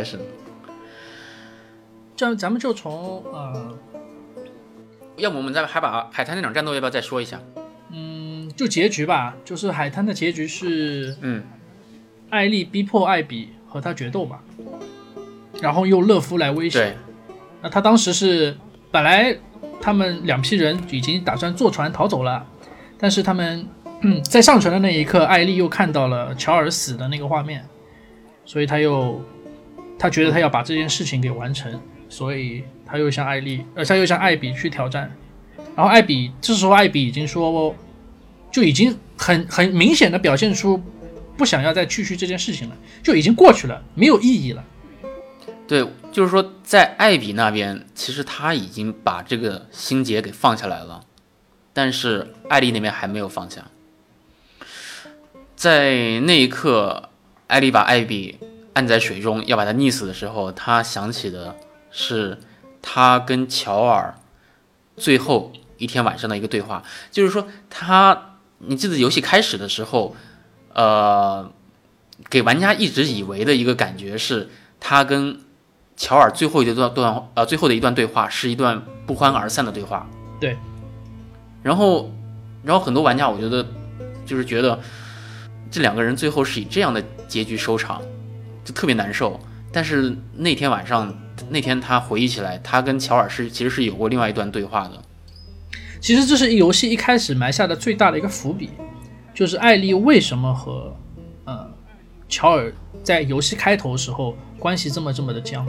[0.00, 0.18] 开始
[2.16, 3.76] 这样咱们就从呃，
[5.18, 7.38] 要不我们再还把海滩那场战斗要不要再说一下？
[7.92, 11.42] 嗯，就结局吧，就是海滩的结局是嗯，
[12.30, 14.38] 艾丽逼迫艾比和他决斗嘛，
[15.60, 16.96] 然后用勒夫来威胁。
[17.60, 18.56] 那他当时是
[18.90, 19.36] 本来
[19.82, 22.46] 他们两批人已经打算坐船逃走了，
[22.98, 23.66] 但是他们、
[24.00, 27.66] 嗯、在上船的那一刻，艾丽又看到了乔尔死的那个画面，
[28.44, 29.22] 所以他又
[30.00, 35.14] 他觉得他要把这件事情给完成，所以他又向艾丽，呃，他又向艾比去挑战。
[35.76, 37.76] 然后艾比这时候艾比已经说，
[38.50, 40.82] 就已经很很明显的表现出
[41.36, 44.64] 不想要再继续这件事情了，就已经过去了，没有意义了。
[45.68, 51.04] 对，就是说，在艾比那边，其实他已经把这个心结给放下来了，
[51.74, 53.66] 但是艾丽那边还没有放下。
[55.54, 57.10] 在那一刻，
[57.48, 58.38] 艾丽把艾比
[58.74, 61.56] 按在水中，要把他溺死的时候，他想起的
[61.90, 62.38] 是
[62.80, 64.14] 他跟乔尔
[64.96, 70.14] 最后一天晚上的一个对话，就是说他，你记得游戏开始的时候，
[70.72, 71.50] 呃，
[72.28, 74.48] 给玩家一直以为的一个感觉是
[74.78, 75.40] 他跟
[75.96, 80.08] 乔尔最后一段段呃最后的一段对话是一段不欢而散的对话。
[80.40, 80.56] 对。
[81.62, 82.10] 然后，
[82.62, 83.66] 然后很多玩家我觉得
[84.24, 84.80] 就是觉得
[85.70, 88.00] 这两个人最后是以这样的结局收场，
[88.70, 89.38] 特别难受。
[89.72, 91.16] 但是那天晚上，
[91.48, 95.02] 那天他回忆起来，他跟乔尔是其实是有过另外一段对话的。
[96.00, 98.70] 其实这是游戏一开始埋下的最大的一个伏笔，
[99.34, 100.96] 就是艾丽为什么和
[101.44, 101.70] 呃
[102.28, 102.72] 乔尔
[103.02, 105.66] 在游戏开头时候关系这么这么的僵。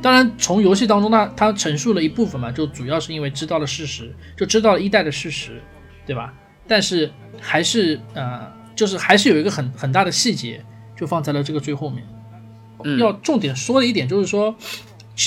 [0.00, 5.60] 当然，从游戏当中他他陈述了一部分嘛，就主要是因为知道了事实，就知道了一代的事实，
[6.06, 6.32] 对吧？
[6.68, 7.10] 但是
[7.40, 10.64] 还是呃，就是还是有一个很很大的细节，
[10.96, 12.06] 就放在了这个最后面。
[12.84, 14.54] 嗯，要重点说的一点就是说，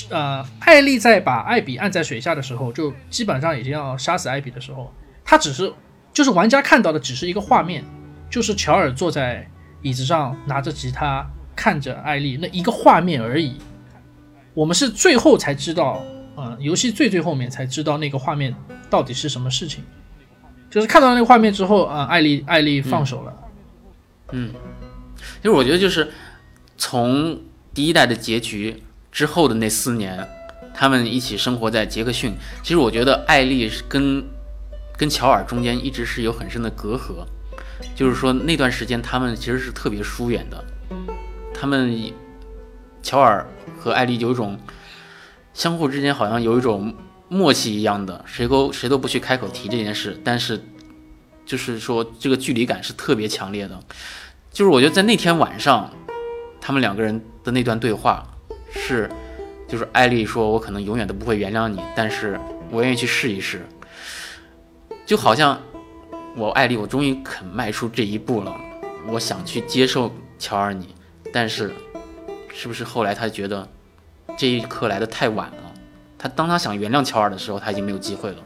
[0.10, 4.94] 呃，艾丽在把艾比按在水下的时候，就基本上已经要杀死艾比的时候，
[5.24, 5.72] 他只是
[6.14, 7.84] 就是玩家看到的只是一个画面，
[8.30, 9.48] 就是乔尔坐在
[9.82, 13.58] 椅子上拿着吉他看着艾丽那一个画面而已。
[14.54, 16.04] 我们是最后才知道，
[16.36, 18.56] 呃，游戏最最后面才知道那个画面
[18.90, 19.84] 到底是什么事情。
[20.70, 23.34] 就是看到那个画面之后，啊、艾丽艾丽放手了。
[24.32, 24.52] 嗯，
[25.38, 26.12] 其实我觉得就是
[26.78, 27.42] 从
[27.74, 30.28] 第一代的结局之后的那四年，
[30.74, 32.34] 他们一起生活在杰克逊。
[32.64, 34.24] 其实我觉得艾丽是跟
[34.98, 37.26] 跟乔尔中间一直是有很深的隔阂，
[37.96, 40.64] 就是说那段时间他们其实是特别疏远的。
[41.54, 42.12] 他们
[43.02, 43.48] 乔尔
[43.80, 44.60] 和艾丽有一种
[45.54, 46.94] 相互之间好像有一种
[47.30, 50.64] 默契一样的，谁都谁都不去开口提这件事，但是
[51.46, 53.80] 就是说这个距离感是特别强烈的。
[54.52, 55.92] 就是我觉得在那天晚上，
[56.66, 58.28] 他们两个人的那段对话
[58.72, 59.08] 是，
[59.68, 62.40] 就是艾丽说：“我可能永远都不会原谅你，但是
[62.72, 63.64] 我愿意去试一试。”
[65.06, 65.62] 就好像
[66.36, 68.52] 我艾丽，我终于肯迈出这一步了，
[69.06, 70.96] 我想去接受乔尔你，
[71.32, 71.72] 但是
[72.52, 73.70] 是不是后来他觉得
[74.36, 75.72] 这一刻来的太晚了？
[76.18, 78.38] 他当他想原谅乔尔的时候，他已经没有机会了。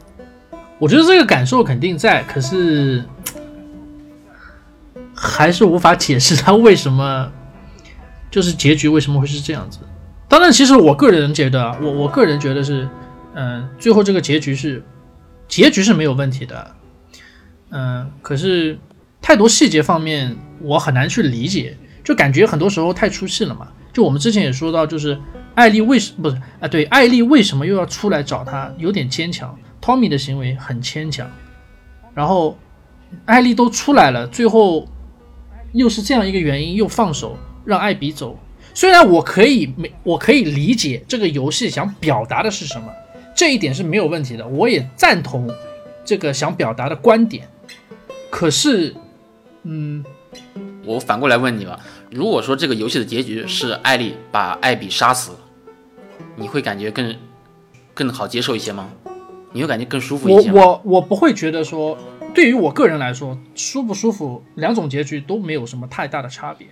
[0.78, 3.02] 我觉得这个感受肯定在，可是
[5.16, 7.32] 还是无法解释他为什么
[8.30, 9.80] 就是结局为什么会是这样子。
[10.28, 12.88] 当然，其实我个人觉得啊，我我个人觉得是，
[13.34, 14.82] 嗯、最后这个结局是
[15.48, 16.74] 结局是没有问题的，
[17.70, 18.78] 嗯、可是
[19.20, 23.68] 太多细节方面我很难去理解，就感觉很多时候太出戏了嘛。
[23.92, 25.18] 就我们之前也说到，就是
[25.56, 26.68] 艾丽为什不是啊？
[26.68, 28.72] 对，艾丽为什么又要出来找他？
[28.78, 29.58] 有点牵强。
[29.82, 31.28] Tommy 的行为很牵强，
[32.14, 32.56] 然后
[33.24, 34.86] 艾丽都出来了，最后
[35.72, 38.38] 又是这样一个原因，又放手让艾比走。
[38.72, 42.86] 虽然我可以没，我可以理解这个游戏想表达的是什么，
[43.34, 45.48] 这一点是没有问题的，我也赞同
[46.04, 47.48] 这个想表达的观点。
[48.30, 48.94] 可是，
[49.64, 50.04] 嗯，
[50.84, 51.80] 我反过来问你吧，
[52.10, 55.32] 如果说这个游戏的结局是艾丽把艾比杀死，
[56.36, 57.16] 你会感觉更
[57.92, 58.88] 更好接受一些吗？
[59.52, 60.60] 你会感觉更舒服一些吗？
[60.60, 61.98] 我我不会觉得说，
[62.32, 66.68] 对于我个人来说，舒不舒服两种结局都没有什么太大的差别，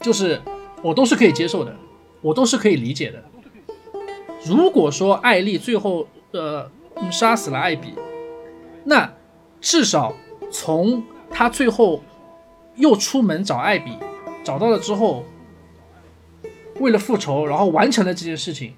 [0.00, 0.40] 就是
[0.82, 1.74] 我都是可以接受的，
[2.20, 3.22] 我都是可以理解的。
[4.44, 6.70] 如果说艾丽最后呃
[7.10, 7.94] 杀死了艾比，
[8.84, 9.12] 那
[9.60, 10.14] 至少
[10.50, 12.02] 从他最后
[12.76, 13.98] 又出门找艾比，
[14.44, 15.24] 找到了之后，
[16.78, 18.74] 为了复仇，然后完成了这件事情，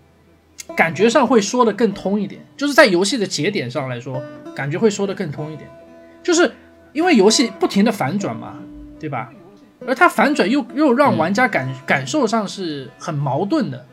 [0.75, 2.41] 感觉上会说的更通一点。
[2.56, 4.23] 就是在游戏的节点上来说，
[4.55, 5.69] 感觉会说的更通一点。
[6.23, 6.50] 就是
[6.93, 8.56] 因为游戏不停的反转嘛，
[8.99, 9.31] 对吧？
[9.87, 13.87] 而它反转又又让玩家感感受上是很矛盾的，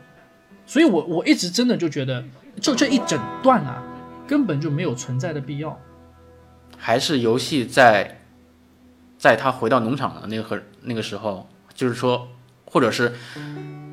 [0.66, 2.24] 所以我我一直真的就觉得，
[2.60, 3.82] 就这一整段啊，
[4.26, 5.78] 根本就没有存在的必要。
[6.76, 8.20] 还是游戏在，
[9.16, 12.28] 在他回到农场的那个那个时候，就是说，
[12.64, 13.14] 或者是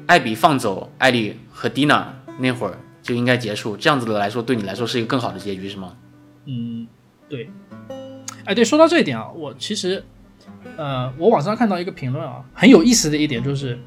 [0.08, 5.96] 艾比放走艾丽和蒂娜那会儿就应该结束，这样子的来说，对你来说是一个更好的结局，是吗？
[6.46, 6.88] 嗯，
[7.30, 7.50] 对。
[8.44, 10.04] 哎，对，说到这一点啊，我其实，
[10.78, 13.78] 呃，我网上看到一个评论啊，很有意思的一点就是，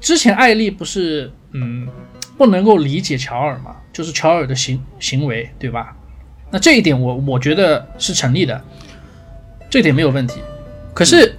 [0.00, 1.88] 之前艾丽不是嗯
[2.36, 5.96] 不能够理解乔尔嘛，就是乔尔的行行为，对吧？
[6.50, 8.60] 那这一点我我觉得是成立的，
[9.68, 10.40] 这点没有问题。
[10.92, 11.36] 可是，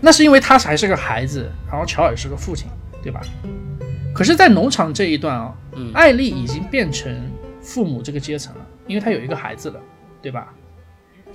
[0.00, 2.66] 那是因为他还是个孩子，然后乔尔是个父亲，
[3.02, 3.20] 对吧？
[4.12, 5.54] 可是，在农场这一段啊，
[5.94, 7.14] 艾丽已经变成
[7.62, 9.80] 父母这个阶层了，因为她有一个孩子了，
[10.20, 10.52] 对吧？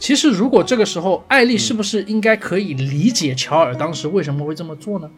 [0.04, 5.10] 其实，如果这个时候艾丽是不是应该可以理解乔尔当时为什么会这么做呢？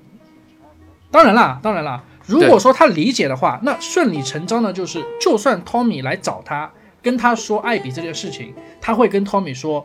[1.10, 6.72] 当然啦，当然啦，如果说他理解的话，那顺理成章的就是，就算汤米来找他。
[7.02, 9.84] 跟他说艾比这件事情，他会跟汤米说，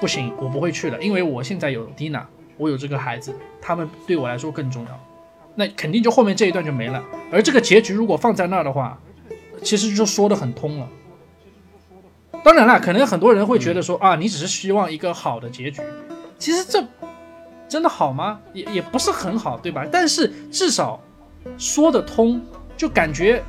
[0.00, 2.26] 不行，我不会去了，因为我现在有蒂娜，
[2.56, 5.00] 我有这个孩子，他们对我来说更重要。
[5.54, 7.00] 那肯定就后面这一段就没了。
[7.30, 8.98] 而这个结局如果放在那儿的话，
[9.62, 10.88] 其实就说得很通了。
[12.44, 15.80] 当然了，可能很多人会觉得说啊，你只是希望一个好的结局，
[16.38, 16.84] 其实这
[17.68, 18.40] 真的好吗？
[18.52, 19.86] 也也不是很好，对吧？
[19.90, 21.00] 但是至少
[21.56, 22.40] 说得通，
[22.76, 23.42] 就感觉。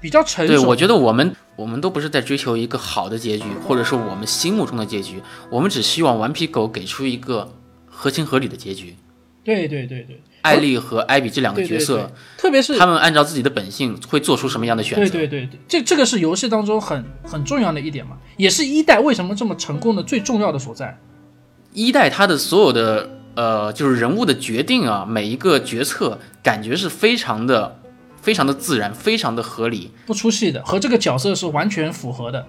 [0.00, 0.54] 比较成熟。
[0.54, 7.52] 对，我觉得我们我们都不是在追求一个好的结局，或者是我们心目中的结局，我们只希望顽皮狗给出一个
[7.86, 8.96] 合情合理的结局。
[9.44, 15.00] 对对对对，艾丽和艾比这两个角色，特别是他们按照自己的本性会做出什么样的选择？
[15.00, 20.98] 对对对对，这这个是游戏当中很很重要的一点嘛，也是一代为什么这么成功的最重要的所在。
[21.72, 27.76] 一代他的所有的呃，就是人物的决定啊，每一个决策感觉是非常的。
[28.22, 32.46] 非常的自然，非常的合理，不出戏的，和这个角色是完全符合的。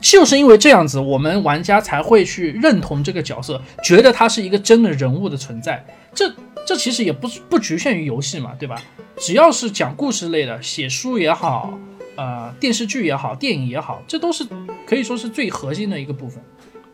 [0.00, 5.84] 就是因为这样子，我们玩家才会去认同这个角色，觉得他是一个真的人物的存在。
[6.14, 6.32] 这
[6.68, 8.78] 这其实也不不局限于游戏嘛，对吧？
[9.16, 11.78] 只要是讲故事类的，写书也好，
[12.14, 14.46] 呃，电视剧也好，电影也好，这都是
[14.86, 16.42] 可以说是最核心的一个部分。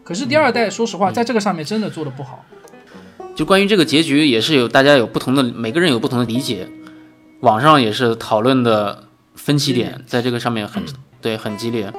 [0.05, 2.45] 可是第二代，说实话，在这个上面真的做的不好。
[3.35, 6.69] 就关于这个结局，也是有大家有不同的，每个人有不同的理解。
[7.41, 10.85] 网上也是讨论的分歧点，在这个上面很
[11.21, 11.93] 对，很激烈。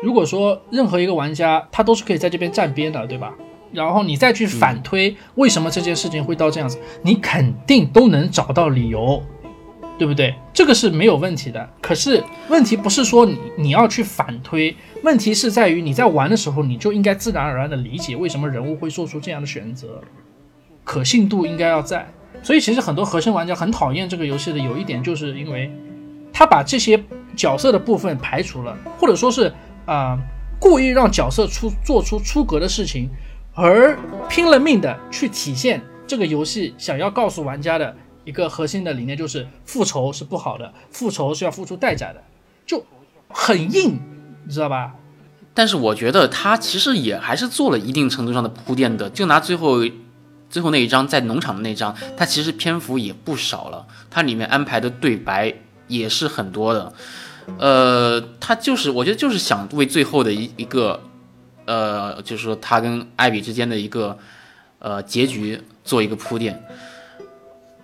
[0.00, 3.34] 如果说任何一个玩家，他都是可以在这边站边的，对吧？
[3.72, 9.22] 然后你再去反推为什么这件事情会到这样子，你肯定都能找到理由，
[9.98, 10.34] 对不对？
[10.52, 11.68] 这个是没有问题的。
[11.80, 20.00] 可是问题不是说你你要去反推，问题是在于你在玩的时候，你就应该自然而然的理解为什么人物会做出这样的选择，
[20.84, 22.08] 可信度应该要在。
[22.42, 25.70] 所以其实很多核心玩家很讨厌这个游戏的有一点，就是因为
[26.32, 27.02] 他把这些
[27.36, 29.52] 角色的部分排除了，或者说是
[29.86, 30.16] 啊
[30.60, 33.08] 故意让角色出做出出格的事情，
[33.60, 33.98] 而
[34.28, 37.92] 拼了命的去体现这个游戏想要告诉玩家的
[38.24, 42.22] 一个核心的理念，就是复仇是不好的，复仇是要付出代价的，
[42.64, 42.86] 就
[43.28, 43.98] 很硬，
[44.46, 44.94] 你知道吧？
[45.52, 49.84] 但是我觉得他其实也还是做了一定程度上的铺垫的，就拿最后。
[50.50, 55.52] 最后那一章在农场的那章，它其实篇幅也不少了，它里面安排的对白
[55.88, 56.90] 也是很多的，
[57.58, 61.02] 呃，他就是我觉得就是想为最后的一一个，
[61.68, 64.16] 呃，就是说他跟艾比之间的一个
[64.78, 66.62] 呃结局做一个铺垫。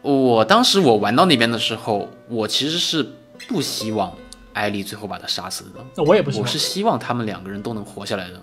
[0.00, 3.06] 我当时我玩到那边的时候，我其实是
[3.46, 4.12] 不希望
[4.54, 8.42] 艾丽最后把他杀死的，那我也不希望，我是希望他们两个人都能活下来的，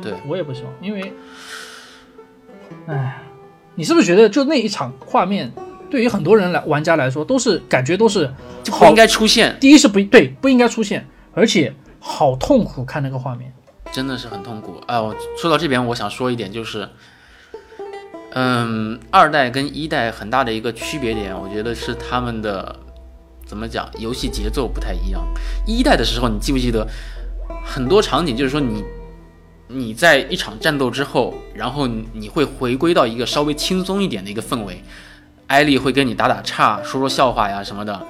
[0.00, 1.12] 对我也不希望，因为，
[2.86, 3.20] 哎。
[3.76, 5.52] 你是不是觉得就那一场画面，
[5.90, 8.32] 对于很多人来玩家来说，都是感觉都是
[8.66, 9.56] 不应该出现。
[9.60, 13.52] 第一是不对，不应该出现，而且好痛苦，看那个画面，
[13.94, 14.82] 真的是很痛苦。
[14.88, 16.88] 哎，我说到这边，我想说一点，就是，
[18.32, 22.74] 嗯，二代跟一代很大的一个区别点，我觉得是他们的
[23.46, 25.24] 怎么讲，游戏节奏不太一样。
[25.64, 26.84] 一代的时候，你记不记得
[27.64, 28.82] 很多场景，就是说你。
[29.66, 34.84] 你在一场战斗之后，然后你会回归到一个稍微轻松一点的一个氛围，
[35.46, 38.06] 艾丽会跟你打打岔，说说笑话呀什么的。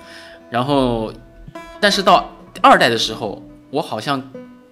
[0.51, 1.13] 然后，
[1.81, 2.29] 但是到
[2.61, 4.21] 二代的时候，我好像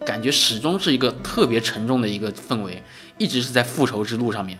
[0.02, 2.82] 感觉始终是一个特别沉重的一个氛围，
[3.18, 4.58] 一直是在复仇之路上面。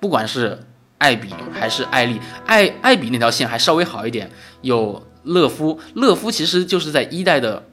[0.00, 0.58] 不管是
[0.98, 4.30] 艾比还是艾丽，艾艾比那条线还稍微好一点，
[4.62, 7.66] 有勒夫，勒夫其实就是在一代的，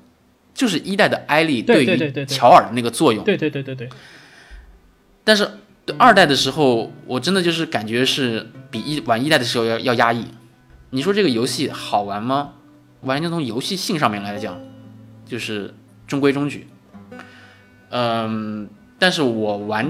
[0.54, 3.24] 就是一代的艾丽对于对对对对乔尔的那个作用。
[3.24, 3.90] 对对对对对，
[5.24, 5.50] 但是
[5.98, 10.26] 二代的时候，我真的就是感觉是比一玩一代的时候要要压抑。
[10.92, 12.54] 你说这个游戏好玩吗？
[13.02, 14.62] 完全从游戏性上面来讲，
[15.26, 15.74] 就是
[16.06, 16.68] 中规中矩。
[17.92, 18.68] 嗯，
[18.98, 19.90] 但是我玩，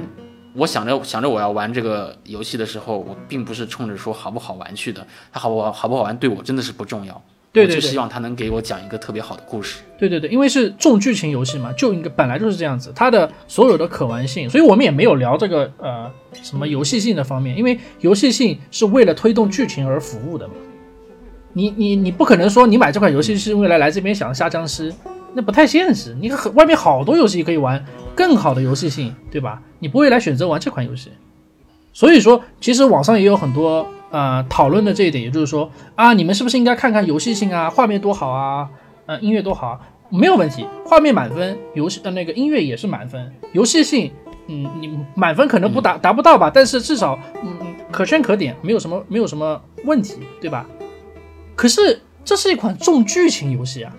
[0.54, 5.06] 我想着想着我要玩这个游戏的时候，我并不是冲着说好不好玩去的。
[5.32, 7.22] 它好不好好不好玩对我真的是不重要。
[7.54, 9.82] 对对对我就希望它能给我讲一个特别好的故事。
[10.00, 16.10] 对对对，因为是重剧情游戏嘛，就应该本来就是这样子，它的所有的可玩性，所以我们也没有聊这个呃
[16.42, 20.54] 什么游戏性的方面，因为游戏性是为了推动剧情而服务的嘛。
[21.52, 24.94] 你你你不可能说你买这款游戏是为了来这边想杀僵尸，
[25.34, 26.16] 那不太现实。
[26.20, 27.84] 你很外面好多游戏可以玩，
[28.16, 29.62] 更好的游戏性，对吧？
[29.80, 31.12] 你不会来选择玩这款游戏。
[31.94, 38.70] 所以说，其实网上也有很多呃讨论的这一点，也就是说啊，你们是不是应该看看游戏性啊，画面多好啊，
[39.06, 39.80] 呃，音乐多好啊？
[40.10, 44.12] 没有问题，画面满分，游戏呃那个音乐也是满分，游戏性，
[44.48, 50.66] 嗯，你满分可能不达达不到吧，但是至少嗯嗯可圈可点，没有什么没有什么问题，对吧？
[51.56, 53.94] 可是这是一款重剧情游戏啊，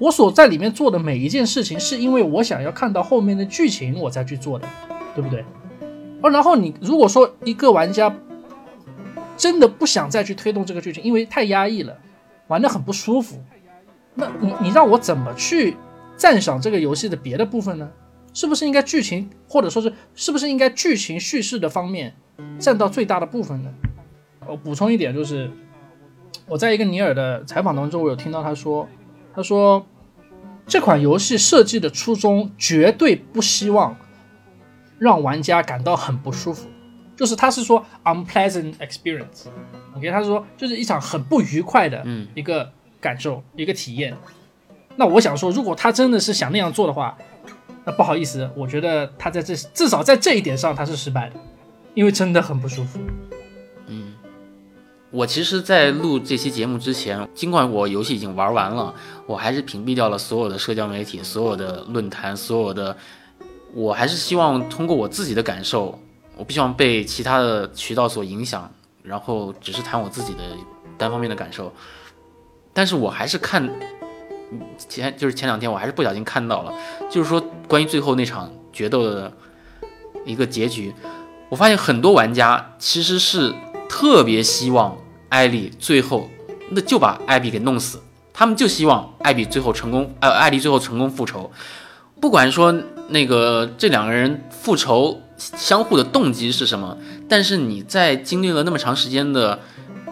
[0.00, 4.66] 我所在里面做的每一件事情，是因为我想要看到后面的剧情我才去做的，
[5.14, 5.44] 对不对？
[6.22, 8.12] 哦，然后你如果说一个玩家
[9.36, 11.96] 真的不想再去推动这个剧情，因为太压抑了，
[12.48, 13.42] 玩得很不舒服，
[14.14, 15.76] 那你你让我怎么去
[16.16, 17.90] 赞赏这个游戏的别的部分呢？
[18.32, 22.14] 是不是应该剧情，或者说是是不是应该剧情叙事的方面
[22.58, 23.70] 占到最大的部分呢？
[24.46, 25.50] 我补充一点，就是
[26.46, 28.88] 我在一个尼尔的采访当中，我有听到他说，
[29.34, 29.86] 他说
[30.66, 33.96] 这款游戏设计的初衷绝对不希望
[34.98, 36.68] 让玩家感到很不舒服，
[37.16, 39.46] 就是他是说 unpleasant experience。
[39.96, 42.70] OK，他是说就是一场很不愉快的嗯一个
[43.00, 44.16] 感受、一个体验。
[44.96, 47.16] 那我想说，如果他真的是想那样做的话，
[47.84, 51.36] 那不好意思，我觉得他在这至少在这一点上他是失败的，
[51.94, 53.00] 因为真的很不舒服。
[55.12, 58.94] 我其实，在录这期节目之前，尽管我游戏已经玩完了，
[59.26, 62.96] 我还是屏蔽掉了所有的社交媒体、所有的论坛、所有的，
[63.74, 65.98] 我还是希望通过我自己的感受，
[66.36, 68.70] 我不希望被其他的渠道所影响，
[69.02, 70.42] 然后只是谈我自己的
[70.96, 71.72] 单方面的感受。
[72.72, 73.68] 但是我还是看
[74.88, 76.72] 前就是前两天，我还是不小心看到了，
[77.10, 79.32] 就是说关于最后那场决斗的
[80.24, 80.94] 一个结局，
[81.48, 83.52] 我发现很多玩家其实是
[83.88, 84.96] 特别希望
[85.30, 86.28] 艾丽最后
[86.68, 87.98] 那就把艾比给弄死，
[88.34, 91.50] 他们就希望艾比最后成功，呃，艾丽最后成功复仇。
[92.20, 92.70] 不管说
[93.08, 99.58] 那个这两个人复仇相互的动机是什么，但是你在经历了那么长时间的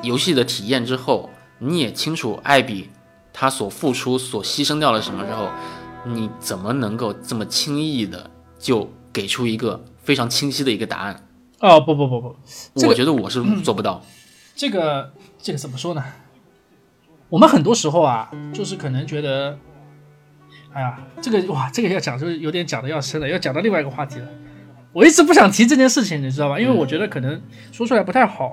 [0.03, 2.89] 游戏的体验之后，你也清楚艾比
[3.33, 5.49] 他所付出、所牺牲掉了什么之后，
[6.07, 11.25] 你怎么能够这么轻易的就给出一个非常清晰的一个答案？
[11.61, 12.37] 哦不不不不，
[12.75, 14.03] 这个我觉得我是做不到。
[14.59, 16.05] 这个这个怎么说呢？
[17.29, 19.57] 我们很多时候啊，就是可能觉得，
[20.73, 24.27] 哎呀，这个哇，这个要讲就是有点讲的要深了，要讲到另外一个话题了。
[24.93, 26.59] 我一直不想提这件事情，你知道吧？
[26.59, 28.51] 因为我觉得可能说出来不太好。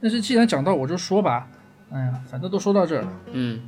[0.00, 1.48] 但是既然讲到，我就说吧。
[1.90, 3.12] 哎呀，反正都说到这儿了。
[3.32, 3.60] 嗯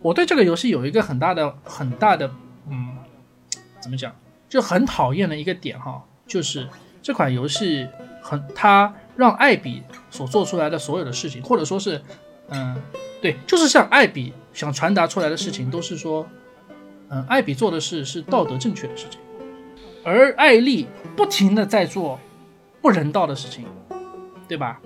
[0.00, 2.30] 我对这个游戏有一个很大的、很大的，
[2.68, 2.96] 嗯，
[3.80, 4.14] 怎么讲，
[4.48, 6.68] 就很讨厌的一个点哈，就是
[7.02, 7.88] 这款游戏
[8.22, 12.00] 很，它让艾比所做出来的所有的事情，或者说是，
[12.48, 12.76] 嗯，
[13.20, 16.26] 对，就是像艾比想传达出来的事情，都是说，
[17.08, 19.20] 嗯，艾比做的事是道德正确的事情，
[20.04, 20.86] 而艾丽
[21.16, 22.18] 不停的在做
[22.82, 23.64] 不人道的事情，
[24.48, 24.80] 对吧？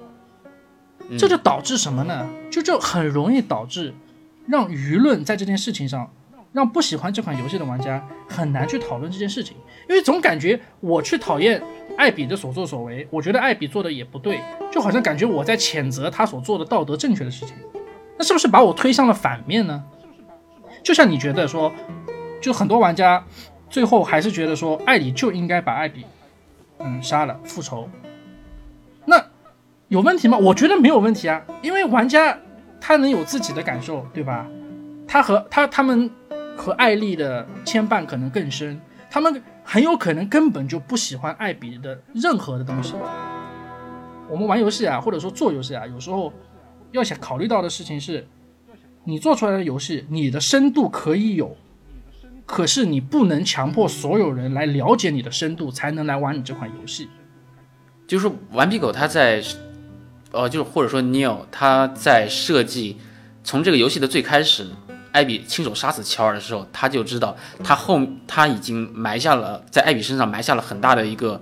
[1.08, 2.26] 嗯这就导致什么呢？
[2.50, 3.92] 就就很容易导致
[4.48, 6.10] 让舆论在这件事情上，
[6.54, 9.56] 让不喜欢这款游戏的玩家很难去讨论这件事情，
[9.88, 11.60] 因为总感觉我去讨厌
[11.96, 17.56] 艾比的所作所为，我觉得艾比做的也不对，就好像感觉我在谴责他所做的道德正确的事情，
[18.16, 19.82] 那是不是把我推向了反面呢？
[20.80, 21.72] 就像你觉得说，
[22.40, 23.24] 就很多玩家
[23.68, 26.06] 最后还是觉得说，艾里就应该把艾比，
[26.78, 27.88] 嗯，杀了复仇，
[29.04, 29.20] 那
[29.88, 30.38] 有问题吗？
[30.38, 32.38] 我觉得没有问题啊，因为玩家
[32.80, 34.46] 他能有自己的感受，对吧？
[35.06, 36.10] 他和他他们
[36.56, 38.80] 和艾丽的牵绊可能更深，
[39.10, 42.94] 他们很有可能根本就不喜欢艾比的任何的东西。
[44.28, 46.32] 我们玩游戏啊，或者说做游戏啊，有时候
[46.92, 48.26] 要想考虑到的事情是，
[49.04, 51.56] 你做出来的游戏，你的深度可以有，
[52.46, 57.08] 可是你不能强迫所有人来了解你的深度，才能来玩你这款游戏。
[58.06, 59.42] 就是顽皮狗它在，
[60.32, 62.98] 呃，就是或者说 Neil 他在设计
[63.42, 64.66] 从这个游戏的最开始，
[65.14, 71.40] 艾比亲手杀死乔尔的时候，他就知道他后他已经埋下了在艾比身上埋下了很大的一个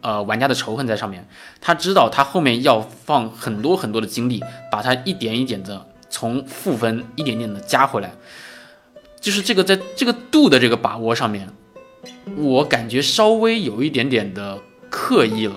[0.00, 1.28] 呃玩家的仇恨在上面。
[1.60, 8.12] 他知道他后面要放很多很多的精力，把他一点一点的从负分一点点的加回来。
[9.20, 11.48] 就是这个在这个度的这个把握上面，
[12.36, 14.58] 我感觉稍微有一点点的
[14.88, 15.56] 刻意了。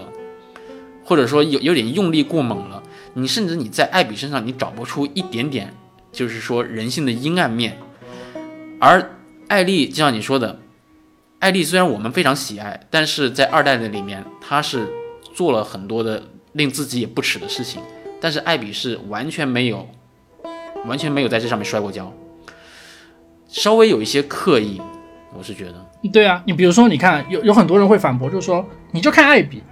[1.04, 2.82] 或者说有有点用力过猛了，
[3.16, 5.74] 你甚至你在艾比身上你找不出一点点，
[6.12, 7.78] 就是说人性的阴暗面。
[8.80, 10.60] 而艾丽就像你说的，
[11.40, 14.88] 艾丽虽然我们非常喜爱，但是在二代的里面，她是
[15.34, 17.82] 做了很多的令自己也不耻的事情，
[18.20, 19.88] 但是艾比是完全没有，
[20.86, 22.12] 完全没有在这上面摔过跤，
[23.48, 24.82] 稍微有一些刻意，
[25.38, 25.86] 我是觉得。
[26.12, 29.64] 对啊，你比如说，你看有有很多人会反驳，就是说，你就看艾比，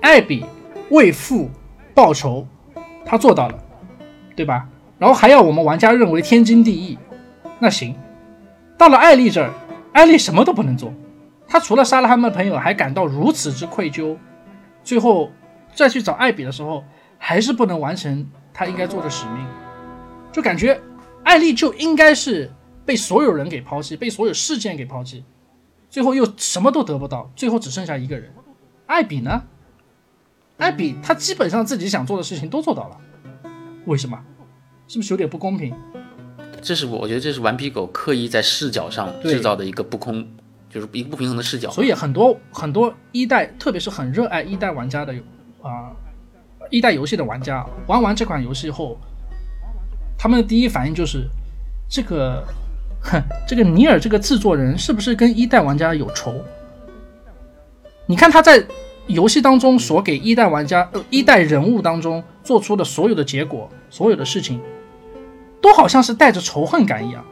[0.00, 0.44] 艾比。
[0.90, 1.50] 为父
[1.94, 2.46] 报仇，
[3.06, 3.58] 他做到了，
[4.36, 4.68] 对吧？
[5.02, 6.96] 然后还要我们玩家认为天经地义，
[7.58, 7.92] 那行。
[8.78, 9.52] 到了艾丽这儿，
[9.92, 10.94] 艾丽什么都不能做，
[11.48, 14.16] 她除了杀了他们的朋友，还感到如此之愧疚。
[14.84, 15.32] 最后
[15.74, 16.84] 再去找艾比的时候，
[17.18, 19.44] 还是不能完成他应该做的使命，
[20.30, 20.80] 就感觉
[21.24, 22.48] 艾丽就应该是
[22.86, 25.24] 被所有人给抛弃，被所有事件给抛弃，
[25.90, 28.32] 最后又什么都得不到，最后只剩下一个人。
[28.86, 29.42] 艾比呢？
[30.58, 32.96] 艾比他基本上自己想做的事情都做到了，
[33.86, 34.16] 为什么？
[34.92, 35.72] 是不是有点不公平？
[36.60, 40.22] 这是我我觉得这是顽皮狗刻意在视角上制造的一个不公，
[40.68, 41.70] 就是一个不平衡的视角。
[41.70, 45.14] 所以很多很多一代，特别是很热爱一代玩家的
[45.62, 45.96] 啊，
[46.68, 48.98] 一代游戏的玩家，玩完这款游戏后，
[50.18, 51.26] 他们的第一反应就是
[51.88, 52.44] 这个，
[53.00, 56.34] 哼，这个尼尔这个制作人是不是跟一代玩家有仇？
[58.04, 58.62] 你看他在。
[59.08, 64.60] 游戏当中所给一代玩家、呃一代人物当中做出的所有的结果、所有的事情，
[65.62, 67.24] 都好像是带着仇恨感一样。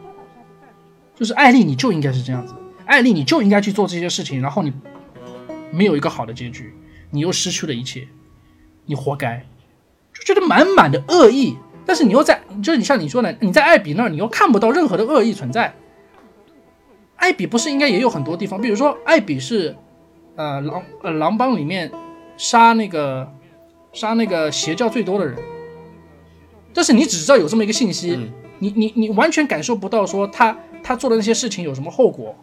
[1.14, 2.54] 就是艾丽，你就应该是这样子，
[2.86, 4.72] 艾丽，你就应该去做这些事情，然后你
[5.70, 6.72] 没有一个好的结局，
[7.10, 8.08] 你又失去了一切，
[8.86, 9.44] 你活该，
[10.14, 11.58] 就觉得满满的恶意。
[11.84, 15.74] 但是你又在，就是你像你说的，你在艾比那儿，你又看不到任何的恶意存在。
[17.16, 19.76] 艾比不是应该也有很多地方，比如说艾比是。
[20.36, 21.90] 呃，狼呃狼帮里面
[22.38, 23.30] 杀那个
[23.92, 25.36] 杀那个邪教最多的人，
[26.72, 28.18] 但是你只知道有这么一个信息，
[28.58, 32.34] 你你你完全感受不到说他他做的那些事情有什么后果。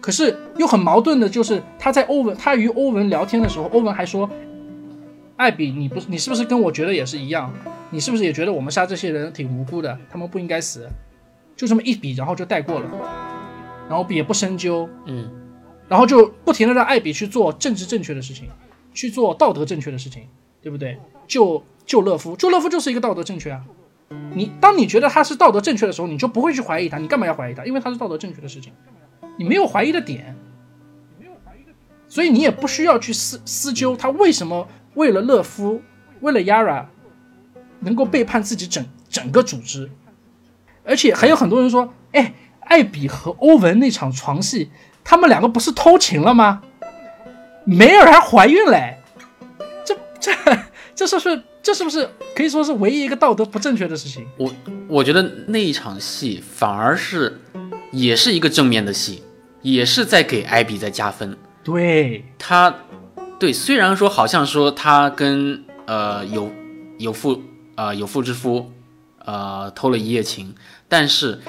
[0.00, 4.28] 可是又很矛盾的就是他在欧文他与欧文聊天的时候，欧文还说，
[5.36, 7.52] 艾比你不你是不是跟我觉得也是一样？
[7.90, 9.98] 你是不是也觉得我们杀这些人挺无辜的？
[10.10, 10.88] 他们不应该死？
[11.56, 12.88] 就这么一笔，然后就带过了，
[13.88, 15.30] 然后也不深究，嗯。
[15.88, 18.48] 然后就不停的让艾比去做政治正确的事情，
[18.94, 20.22] 去做道德正确的事情，
[20.62, 20.96] 对不对？
[21.30, 23.62] 救救勒夫，救勒夫就是一个道德正确啊。
[24.34, 26.98] 你当你觉得他是道德正确的时候，你就不会去怀疑他。
[26.98, 27.64] 你干嘛要怀疑他？
[27.64, 28.72] 因为他是道德正确的事情，
[29.38, 30.34] 你没有怀疑的点，
[32.08, 35.80] 所以你也不需要去思思究他为什么为了勒夫，
[36.20, 36.86] 为了 Yara
[37.78, 39.88] 能够背叛自己整整个组织。
[40.84, 44.70] 而且还有很多人说，哎，艾比和欧文那场床戏。
[45.02, 46.62] 他们两个不是偷情了吗？
[47.64, 48.98] 梅尔还怀孕嘞，
[49.84, 50.30] 这这
[51.00, 54.26] 这是不是这是不是可以说是唯一一个道德不正确的事情？
[54.36, 54.52] 我
[54.86, 57.40] 我觉得那一场戏反而是
[57.90, 59.22] 也是一个正面的戏，
[59.62, 61.38] 也是在给艾比在加分。
[61.64, 62.74] 对他，
[63.38, 66.52] 对，虽然说好像说他跟呃有
[66.98, 67.40] 有妇
[67.76, 68.70] 呃有妇之夫
[69.24, 70.54] 呃偷了一夜情，
[70.86, 71.40] 但是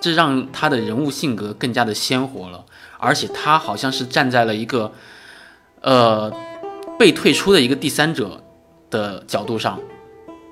[0.00, 2.64] 这让他的人物性格更加的鲜活了。
[2.98, 4.92] 而且他好像是站在了一个，
[5.80, 6.32] 呃，
[6.98, 8.42] 被退出的一个第三者
[8.90, 9.78] 的角度上，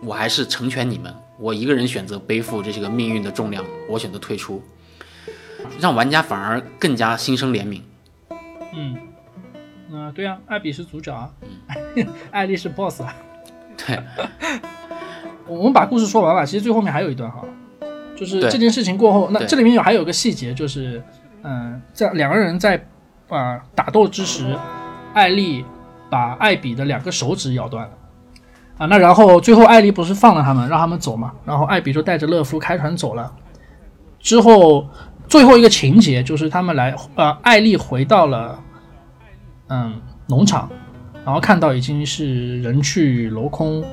[0.03, 4.63] 我还是成全你们，我一个人选择背负这些个命运的重量，我选择退出，
[5.81, 7.81] 让玩家反而更加心生怜悯。
[8.75, 8.97] 嗯，
[9.93, 11.33] 啊，对啊，艾比是组长啊，
[12.31, 13.15] 艾丽是 boss 啊。
[13.77, 13.99] 对，
[15.47, 17.45] 我们把故事说完了，其实最后面还有一段哈，
[18.17, 21.03] 就是这件事情过后，那这里面有还有个细节就是。
[21.45, 22.85] 嗯，在两个人在
[23.29, 24.59] 啊打斗之时，
[25.15, 25.65] 艾丽
[26.11, 27.93] 把艾比的两个手指咬断了
[28.79, 28.87] 啊。
[28.87, 31.33] 那然后最后艾丽不是放了他们，让他们走嘛？
[31.45, 33.31] 然后艾比就带着勒夫开船走了。
[34.21, 34.89] 之后
[35.29, 38.59] 最后一个情节就是他们来呃，艾丽回到了
[39.69, 40.71] 嗯农场，
[41.25, 43.85] 然后看到已经是人去楼空，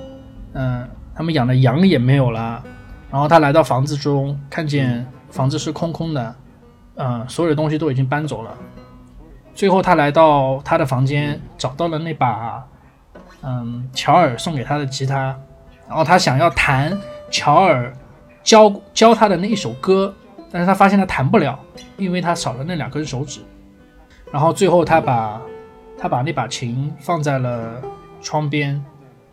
[0.54, 2.64] 嗯，他们养的羊也没有了。
[3.12, 6.36] 然后他来到房子中，看见房子是空空的。
[6.98, 8.52] 嗯，所有的东西都已经搬走了。
[9.54, 12.66] 最后，他来到他的房间，找到了那把，
[13.46, 15.38] 嗯，乔尔送给他的吉他，
[15.88, 17.94] 然后他想要弹乔尔
[18.44, 20.14] 教教他的那一首歌，
[20.52, 21.60] 但是他发现他弹不了，
[21.98, 23.42] 因为他少了那两根手指。
[24.32, 25.42] 然后最后，他把
[25.98, 27.82] 他把那把琴放在了
[28.22, 28.84] 窗边，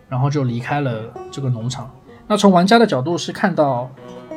[0.09, 1.91] 然后就离开了这个农场。
[2.29, 3.91] 那从玩家的角度是看到，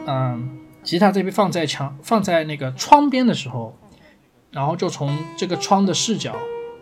[0.07, 3.75] 嗯，吉他这边放在墙放在那个窗边的时候。
[4.51, 6.33] 然后就从这个窗的视角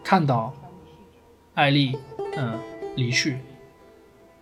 [0.03, 0.53] 看到
[1.55, 1.97] 艾丽，
[2.37, 2.59] 嗯，
[2.95, 3.37] 离去。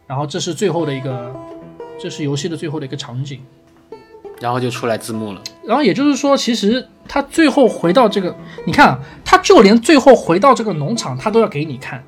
[0.07, 1.35] 然后这是最后的一个，
[1.99, 3.41] 这是游戏的最后的一个场景。
[4.39, 5.41] 然后就出来字幕了。
[5.63, 8.35] 然后也就是说，其实他最后回到这个，
[8.65, 12.03] 你看啊，他就连最后回到这个农场，他都要给你看，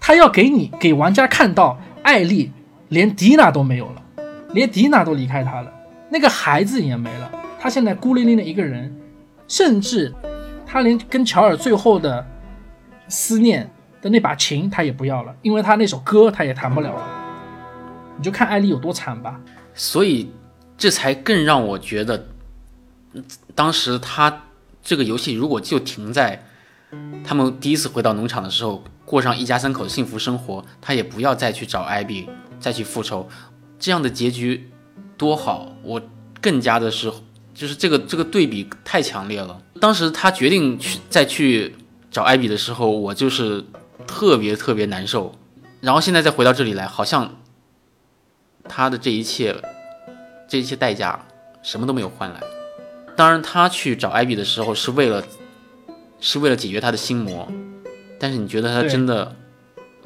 [0.00, 2.50] 他要给你给玩家看到艾丽
[2.88, 4.02] 连迪娜都没有了，
[4.52, 5.72] 连迪娜都离开他了，
[6.08, 7.30] 那个孩子也没了，
[7.60, 8.94] 他现在孤零零的一个人，
[9.46, 10.14] 甚至。
[10.66, 12.26] 他连跟乔尔最后的
[13.06, 13.70] 思念
[14.04, 17.02] 的那把琴他也不要了，因为他那首歌他也弹不了了。
[18.18, 19.40] 你就看艾丽有多惨吧。
[19.72, 20.30] 所以
[20.76, 22.26] 这才更让我觉得，
[23.54, 24.42] 当时他
[24.82, 26.44] 这个游戏如果就停在
[27.24, 32.28] 他们第一次回到农场的时候，过上一家三口的幸福生活，他也不要再去找艾比
[32.60, 33.26] 再去复仇，
[33.78, 34.70] 这样的结局
[35.16, 35.72] 多好。
[35.82, 36.02] 我
[36.42, 37.10] 更加的是。
[37.54, 39.56] 就是这个这个对比太强烈了。
[39.80, 41.72] 当时他决定去再去
[42.10, 43.64] 找艾比的时候，我就是
[44.06, 45.34] 特别特别难受。
[45.80, 47.36] 然后现在再回到这里来，好像
[48.68, 49.54] 他的这一切，
[50.48, 51.26] 这一切代价
[51.62, 52.40] 什么都没有换来。
[53.16, 55.22] 当然，他去找艾比的时候是为了
[56.20, 57.46] 是为了解决他的心魔，
[58.18, 59.36] 但是你觉得他真的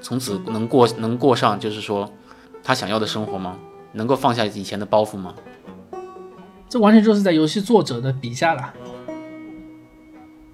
[0.01, 2.13] 从此能过能过上就是说
[2.63, 3.57] 他想要的生活吗？
[3.93, 5.35] 能够放下以前的包袱吗？
[6.69, 8.75] 这完全就是在游戏作者的笔下了。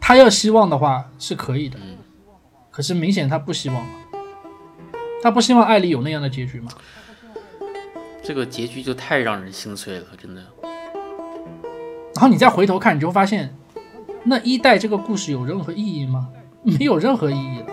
[0.00, 1.76] 他要希望的话是可以的，
[2.75, 3.87] 可是明显他不希望。
[5.23, 6.73] 他不希望艾丽有那样的结局吗？
[8.21, 10.43] 这个结局就太让人心碎了，真的。
[12.15, 13.57] 然后你再回头看，你就会发现，
[14.25, 16.29] 那一代这个故事有任何意义吗？
[16.65, 17.67] 没有任何意义了。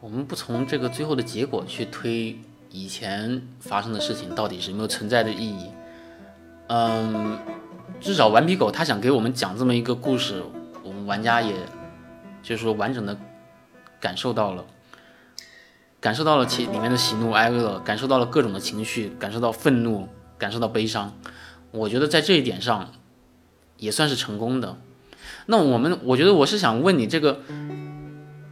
[0.00, 2.38] 我们不从这个最后的结果去推。
[2.70, 5.70] 以前发生的事情到底是没有存在的意义？
[6.66, 7.38] 嗯，
[8.04, 10.42] 至少顽皮狗他想给我们讲这么一个故事，
[10.82, 11.54] 我们玩家也
[12.42, 13.16] 就是说完整的
[13.98, 14.62] 感受到了，
[16.02, 21.16] 感受到了其里面的喜怒哀乐，感受到了各种的情绪，感受到愤怒，感受到悲伤。
[21.70, 22.92] 我觉得在这一点上
[23.78, 24.76] 也算是成功的。
[25.46, 27.40] 那我们，我觉得我是想问你，这个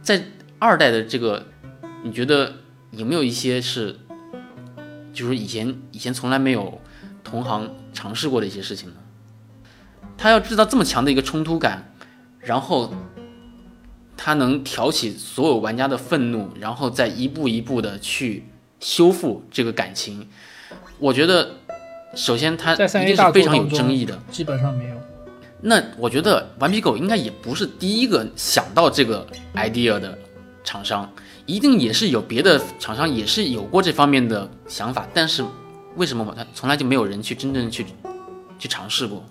[0.01, 0.23] 在
[0.57, 1.45] 二代的这个，
[2.03, 2.55] 你觉得
[2.89, 3.99] 有没有一些是？
[5.13, 6.81] 就是以前以前从来没有
[7.23, 8.95] 同行尝试过的一些事情呢。
[10.23, 11.91] 他要制造这么强的一个冲突感，
[12.39, 12.93] 然后
[14.15, 18.45] 他能挑起所有玩家的愤怒，然后再一步一步的去
[18.79, 20.25] 修复这个感情。
[20.97, 21.57] 我觉得，
[22.15, 24.95] 首先他一定是非常有争议的，基本上没有。
[25.59, 30.17] 那我觉得顽皮狗应该也不是第一个想到这个 idea 的
[30.63, 31.11] 厂商。
[31.45, 35.43] 一定也是有别的厂商也是有过这方面的想法，但是
[35.97, 37.85] 为什么他从来就没有人去真正去
[38.57, 39.21] 去尝试过？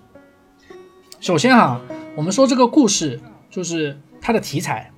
[1.23, 1.79] 首先哈，
[2.17, 3.17] 我们说这个故事
[3.49, 4.91] 就是它的题材，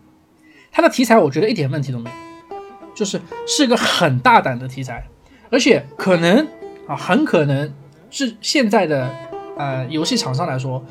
[0.72, 2.58] 它的题材我觉得一点问题都没有，
[2.96, 5.06] 就是是个很大胆的题材，
[5.52, 6.48] 而且可能
[6.88, 7.72] 啊很可能
[8.10, 9.08] 是现在的
[9.56, 10.84] 呃游戏厂商来说，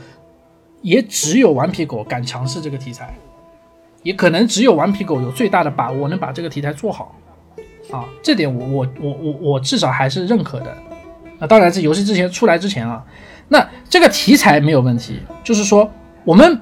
[0.83, 3.12] 也只有顽皮狗敢尝试这个题材。
[4.05, 7.16] 也可能只有顽皮狗有最大的把握能把这个题材做好，
[7.90, 10.77] 啊，这点我我我我我至少还是认可的。
[11.40, 13.05] 那当然，这游戏之前出来之前啊，
[13.49, 15.91] 那这个题材没有问题，就是说
[16.25, 16.61] 我们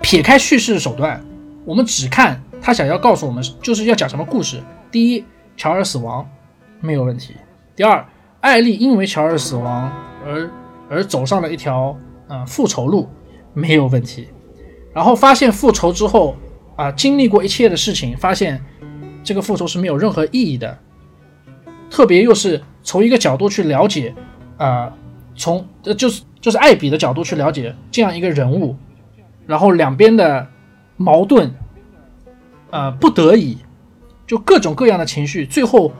[0.00, 1.22] 撇开叙事手段，
[1.64, 4.62] 我们只看他想要告诉我们就是要讲什么故事。
[4.90, 5.24] 第一，
[5.56, 6.28] 乔尔死亡
[6.80, 7.34] 没有问题；
[7.76, 8.06] 第二，
[8.40, 9.92] 艾丽因为乔尔死亡
[10.24, 10.50] 而
[10.88, 11.96] 而走上了一条
[12.28, 13.08] 呃复仇路
[13.52, 14.28] 没有问题。
[14.92, 16.36] 然后发现复仇之后。
[16.76, 18.60] 啊，经历过一切的事情，发现
[19.22, 20.76] 这个复仇是没有任何意义的。
[21.88, 24.12] 特别又是从一个角度去了解，
[24.56, 24.92] 啊，
[25.34, 28.76] 从呃就是就是艾比的角度去了解这样一个人物，
[29.46, 30.46] 然后两边的
[30.96, 31.52] 矛盾，
[32.70, 33.58] 呃，不得已，
[34.26, 35.92] 就各种各样的情绪，最后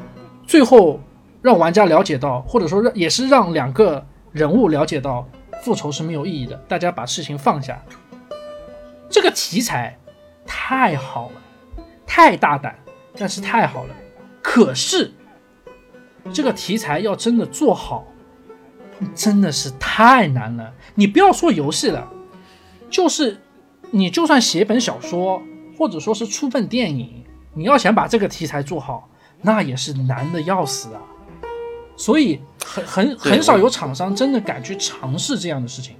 [0.46, 1.00] 最后
[1.42, 5.28] 让玩家了解到，或者说让也是让两个人物了解到
[5.62, 7.82] 复仇是没有意义的，大家把事情放下。
[9.08, 9.98] 这个题材。
[10.46, 12.78] 太好了，太大胆，
[13.16, 13.94] 但是太好了。
[14.42, 15.10] 可是，
[16.34, 18.06] 这个题材要真的做好，
[19.14, 20.72] 真的是太难了。
[20.94, 22.08] 你不要说游戏了，
[22.90, 23.40] 就是
[23.90, 25.42] 你就算写本小说，
[25.76, 29.08] 或者说是出份电影，你要想把这个题材做好，
[29.42, 31.00] 那也是难的要死啊。
[31.96, 35.96] 所以很很很少有厂商真的敢去尝试这样的事情。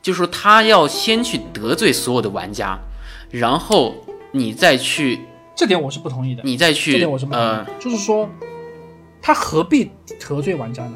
[0.00, 2.78] 就是说他要先去得罪所有的玩家，
[3.30, 3.94] 然后
[4.32, 5.20] 你再去，
[5.56, 6.42] 这点我是不同意的。
[6.44, 7.56] 你再去这点我是不同意的。
[7.56, 8.28] 呃，就是说，
[9.22, 10.94] 他何必得罪玩家呢？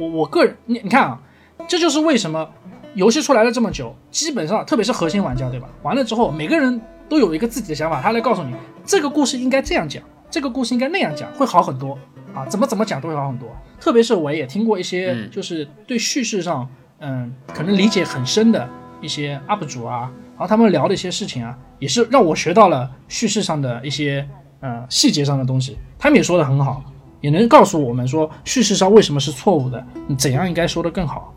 [0.00, 1.20] 我我个人，你你看啊，
[1.68, 2.48] 这就是为什么
[2.94, 5.68] 游戏出来了这么久，基本上特别是核心玩家，对吧？
[5.82, 11.98] 完了之后，每个人都有一个自己的想法，他来告诉你这个故事应该这样讲，这个故事应该那样讲，会好很多
[12.34, 13.46] 啊，怎么怎么讲都会好很多。
[13.78, 16.66] 特别是我也听过一些，嗯就是对叙事上，
[17.00, 18.66] 嗯，可能理解很深的
[19.02, 24.26] 一些 UP 主啊，然后他们聊的一些事情啊，也是让我学到了叙事上的一些
[24.60, 25.76] 呃细节上的东西。
[25.98, 26.82] 他们也说的很好，
[27.20, 31.34] 也能告诉我们说叙事上为什么是错误的，你怎样应该说的更好。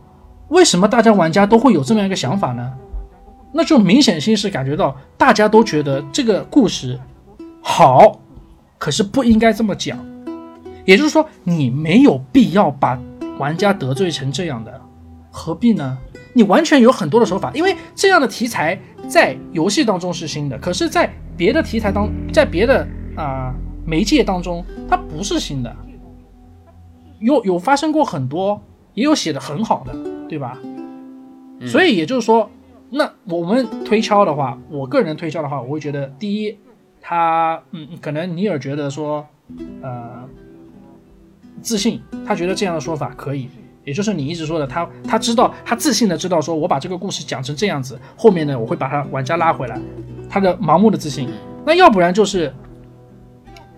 [0.50, 2.74] 为什么大家玩家都会有这么样一个想法呢？
[3.52, 7.00] 那就明显性是感觉到大家都觉得这个故事
[7.62, 8.20] 好，
[8.78, 9.98] 可是不应该这么讲。
[10.86, 13.00] 也就是说，你没有必要把
[13.38, 14.82] 玩家得罪成这样的，
[15.32, 15.98] 何必呢？
[16.34, 23.54] 你完全有很多的手法，因为这样的题材在游戏当中是新的，可是，在别的题材当，在别的啊、
[23.86, 25.76] 媒介当中，它不是新的，
[27.20, 28.62] 有有发生过很多，
[28.94, 29.96] 也有写的很好的，
[30.28, 30.58] 对吧？
[31.60, 31.68] 嗯。
[31.68, 32.50] 所以也就是说，
[32.90, 36.58] 那我们推敲的话，我个人推敲的话，我会觉得，第一，
[37.02, 39.26] 他嗯，可能尼尔觉得说，
[39.82, 40.28] 呃，
[41.62, 43.50] 自信，他觉得这样的说法可以，
[43.84, 49.80] 也就是你一直说的，他他知道，他自信的知道说，我把这个故事讲成这样子，后面呢，我会把他玩家拉回来，
[50.30, 51.30] 他的盲目的自信。
[51.66, 52.54] 那要不然就是，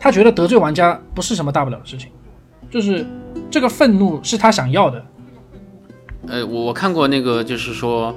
[0.05, 2.11] 他觉得得罪玩家不是什么大不了的事情，
[2.69, 3.03] 就是
[3.49, 5.03] 这个愤怒是他想要的，
[6.27, 8.15] 呃，我我看过那个，就是说，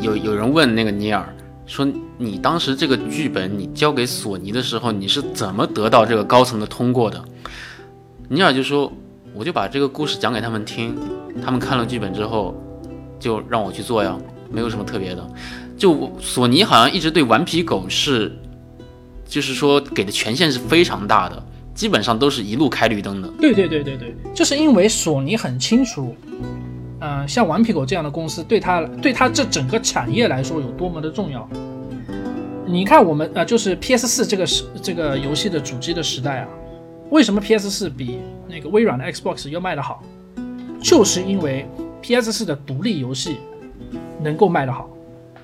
[0.00, 7.22] 有有人问那个尼尔说，你当时这个剧本你交给索尼的时候，你是怎么得到这个高层的通过的？
[8.30, 8.90] 尼尔就说，
[9.34, 10.96] 我就把这个故事讲给他们听，
[11.44, 12.54] 他们看了剧本之后，
[13.20, 14.16] 就让我去做呀，
[14.50, 15.22] 没有什么特别的。
[15.76, 18.34] 就索尼好像一直对顽皮狗是，
[19.26, 23.28] 就是说给的权限是非常大的，基本上都是一路开绿灯的。
[23.40, 26.14] 对对对对对，就是因为索尼很清楚，
[27.00, 31.48] 呃，像顽皮狗这样的公司对它对它这整个产业来说有多么的重要。
[32.66, 36.48] 你看我们呃，就是 PS 四这个时这个游戏的主机的时代啊，
[37.10, 40.02] 为什么 PS 四比那个微软的 Xbox 要卖得好？
[40.80, 41.68] 就是因为
[42.00, 43.38] PS 四的独立游戏
[44.22, 44.88] 能够卖得好，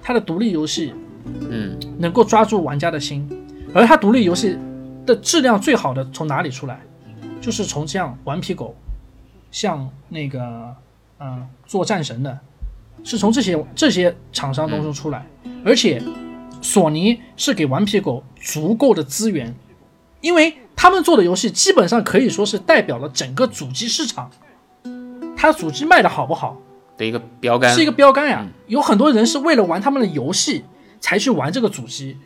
[0.03, 0.93] 它的独立游戏
[1.49, 3.29] 嗯，能够抓住玩家的心，
[3.75, 4.59] 而它独立游戏
[5.07, 6.81] 的质量最好的从哪里出来？
[7.41, 8.77] 就是从像顽皮狗，
[9.51, 10.41] 像那个
[11.19, 12.39] 嗯、呃做战神的，
[13.03, 15.27] 是从这些这些厂商当中出来，
[15.65, 16.01] 而且
[16.61, 19.53] 索尼是给顽皮狗足够的资源，
[20.21, 24.31] 因为他们做的游戏基本上可以说是代表了整个主机市场，
[25.37, 26.57] 它主机卖的好不好，
[26.97, 27.75] 的一个标杆。
[27.75, 28.43] 是一个标杆呀。
[28.45, 28.53] 嗯。
[28.69, 30.65] 有很多人是为了玩他们的游戏
[31.01, 32.17] 才去玩这个主机，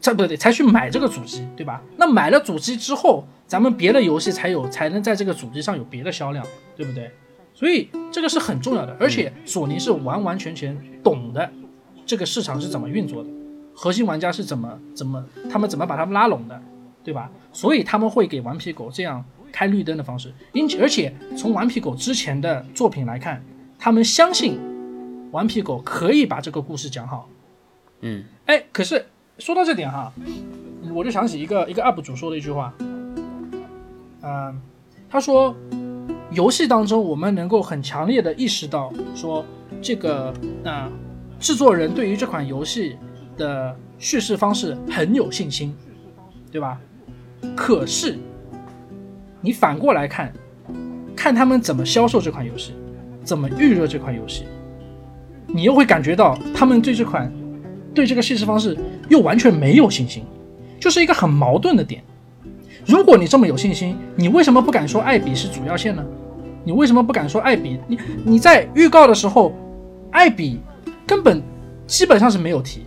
[0.00, 1.82] 才不对，才去买这个主机，对吧？
[1.96, 6.44] 那买了主机之后，咱们别的游戏才有才能在这个主机上有别的销量，
[6.76, 7.10] 对不对？
[7.54, 11.50] 所以这个是很重要的，而且索尼是完完全全懂的
[12.06, 13.30] 这个市场是怎么运作的，
[13.74, 16.62] 核心玩家是怎么怎么他们怎么把他们拉拢的，
[17.02, 17.30] 对吧？
[17.52, 23.42] 所以他们会给顽皮狗这样开绿灯的方式，因而且从顽皮狗之前的作品来看，
[23.76, 24.60] 他们相信
[25.32, 27.28] 顽皮狗可以把这个故事讲好。
[28.02, 29.04] 嗯，哎，可是
[29.38, 30.12] 说到这点哈，
[30.92, 32.74] 我就想起一个一个 UP 主说的一句话，
[34.22, 34.60] 嗯、
[35.08, 35.54] 他说，
[36.32, 39.44] 游戏当中我们能够很强烈的意识到说
[39.80, 40.90] 这个啊、
[41.38, 42.96] 制作人对于这款游戏
[43.36, 45.74] 的叙事方式很有信心，
[46.50, 46.80] 对吧？
[47.54, 48.18] 可是
[49.40, 50.32] 你反过来看，
[51.14, 52.72] 看他们怎么销售这款游戏，
[53.22, 54.44] 怎么预热这款游戏，
[55.46, 57.32] 你又会感觉到他们对这款
[57.94, 58.76] 对这个叙事方式
[59.08, 60.24] 又完全没有信心，
[60.80, 62.02] 就是一个很矛盾的点。
[62.86, 66.04] 如果你这么有信心，你为什么不敢说艾比是主要线呢？
[66.64, 67.78] 你为什么不敢说艾比？
[67.86, 69.54] 你你在预告的时候，
[70.10, 70.60] 艾比
[71.06, 71.42] 根本
[71.86, 72.82] 基本上是没有提。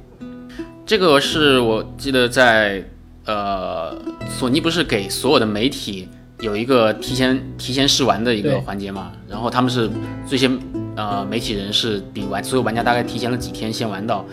[0.86, 2.84] 这个是我记得在
[3.26, 3.96] 呃，
[4.28, 6.08] 索尼不是给所有的媒体
[6.40, 9.12] 有一个提前提前试玩的一个环节嘛？
[9.30, 9.90] 然后他们是
[10.26, 10.58] 最先
[10.96, 14.26] 呃媒体人是比玩所有玩家大概提前了几天先玩到。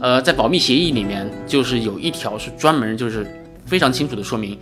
[0.00, 3.26] 呃，在保密协议里面，就是有一条是专门就是
[3.64, 4.58] 非常清楚的说明，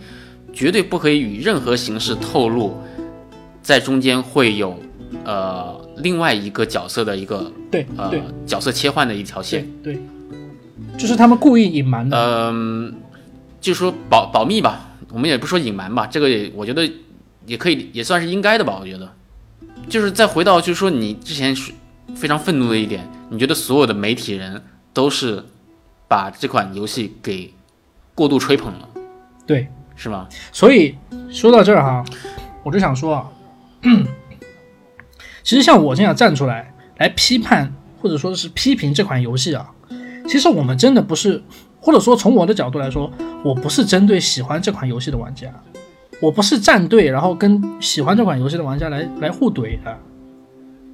[0.53, 2.77] 绝对不可以以任何形式透露，
[3.61, 4.79] 在中间会有
[5.25, 9.93] 呃另外一个角色的一个对呃对角色切换的一条线对。
[9.93, 10.01] 对，
[10.97, 12.49] 就是他们故意隐瞒的。
[12.51, 12.93] 嗯，
[13.59, 16.89] 就说保保密吧，我们也不说隐瞒吧，这个也我觉得
[17.45, 18.77] 也可以，也算是应该的吧。
[18.79, 19.11] 我觉得，
[19.89, 21.71] 就是再回到，就是说你之前是
[22.15, 24.61] 非常愤怒的一点，你觉得所有的媒体人
[24.93, 25.43] 都是
[26.07, 27.51] 把这款游戏给
[28.13, 28.89] 过度吹捧了，
[29.47, 30.27] 对，是吗？
[30.51, 30.95] 所以
[31.31, 32.05] 说到这儿哈，
[32.63, 33.29] 我就想说啊，
[35.41, 39.73] 其实像我这样站出来来批判或者说是批评这款游戏啊，
[40.27, 41.41] 其实我们真的不是，
[41.81, 43.11] 或者说从我的角度来说，
[43.43, 45.51] 我不是针对喜欢这款游戏的玩家，
[46.21, 49.97] 我不是站队然后跟喜欢这款游戏的玩家来来互怼的，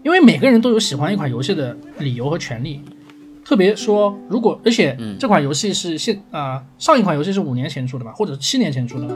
[0.03, 2.81] 因为每个人都有喜欢一款游戏的理由和权利。
[3.49, 9.15] 特别说，如果而且这款游戏是现啊、上一款游戏是五年前出的吧，或者是七年前出的吧，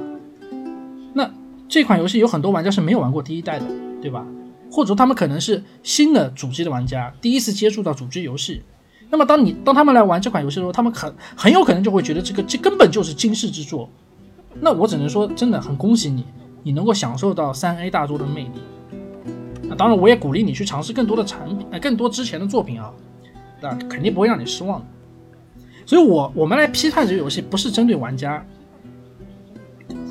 [1.13, 1.29] 那
[1.69, 3.65] 这款游戏有很多玩家是没有玩过第一代的，
[4.01, 4.25] 对吧？
[4.71, 8.63] 或者说他们可能是新的主机的玩家，第一次接触到主机游戏。
[9.11, 13.87] 那么当你当他们来玩这款游戏的时候，他们很很有可能就会觉得这个这根本就是惊世之作。
[14.59, 16.25] 那我只能说，真的很恭喜你，
[16.63, 18.63] 你能够享受到三 A 大作的魅力。
[19.61, 22.91] 那当然，我也鼓励你去尝试更多的产品，呃，更多之前的作品啊，
[23.63, 24.85] 那肯定不会让你失望的。
[25.85, 28.45] 所以我我们来批判这个游戏，不是针对玩家，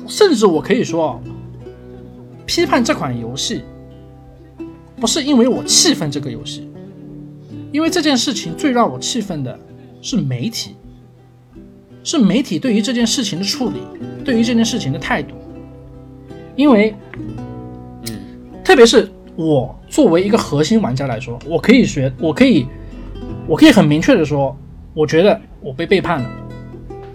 [0.07, 1.21] 甚至我可以说，
[2.47, 3.61] 批判这款游戏，
[4.97, 6.67] 不是因为我气愤这个游戏，
[7.71, 9.57] 因为这件事情最让我气愤的
[10.01, 10.75] 是媒体，
[12.03, 13.81] 是媒体对于这件事情的处理，
[14.25, 15.35] 对于这件事情的态度。
[16.55, 16.95] 因为，
[18.07, 18.19] 嗯，
[18.63, 22.67] 特别是我作为一个核心玩家来说，我可以学，我可以，
[23.47, 24.55] 我可以很明确的说，
[24.93, 26.29] 我觉得我被背叛了，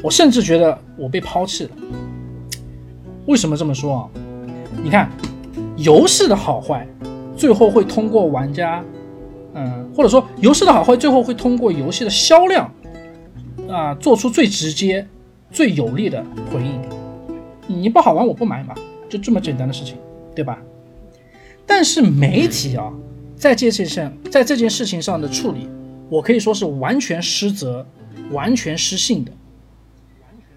[0.03, 1.71] 我甚至觉得我被抛弃了。
[3.27, 4.09] 为什么这么说啊？
[4.83, 5.11] 你看，
[5.77, 6.87] 游戏的好坏，
[7.37, 8.85] 最后会通过玩家，
[9.55, 12.71] 嗯，或者说游戏的好坏，最后会通过游戏的销量，
[13.69, 15.07] 啊，做出最直接、
[15.51, 16.81] 最有力的回应。
[17.67, 18.75] 你不好玩，我不买嘛，
[19.09, 19.97] 就这么简单的事情，
[20.35, 20.59] 对吧？
[21.67, 22.93] 但是媒体啊，
[23.37, 25.69] 在这件事，在这件事情上的处理，
[26.09, 27.87] 我可以说是完全失责、
[28.31, 29.33] 完全失信的。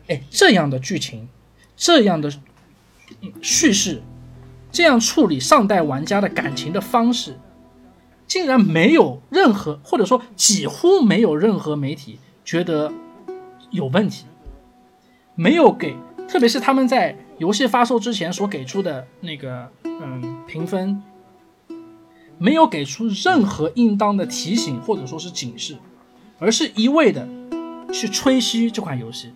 [0.07, 1.27] 哎，这样的剧情，
[1.75, 2.31] 这样的
[3.41, 4.01] 叙事，
[4.71, 7.37] 这样处理上代玩家的感情的方式，
[8.27, 12.91] 竟然没有任何，或者说几乎没有任何媒体觉得
[13.69, 14.25] 有问题，
[15.35, 15.95] 没有给，
[16.27, 21.01] 特别是他们在游戏发售之前所给出的那个嗯评分，
[22.41, 25.77] 没有给出任何应当的提醒或者说是警示，
[26.39, 27.27] 而是一味的
[27.93, 29.31] 去吹嘘这款游戏。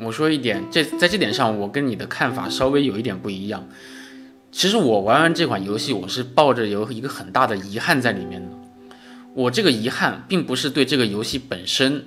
[0.00, 3.68] 我说一点，这在这点上，我跟你的看法稍微有一点不一样。
[4.50, 8.48] 其实我玩完这款游戏，我是抱着有一个很大的遗憾在里面的。
[9.34, 12.06] 我这个遗憾并不是对这个游戏本身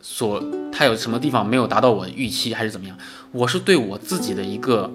[0.00, 0.42] 所
[0.72, 2.98] 它有什么地方没有达到我的预期，还是怎么样，
[3.30, 4.92] 我是对我自己的一个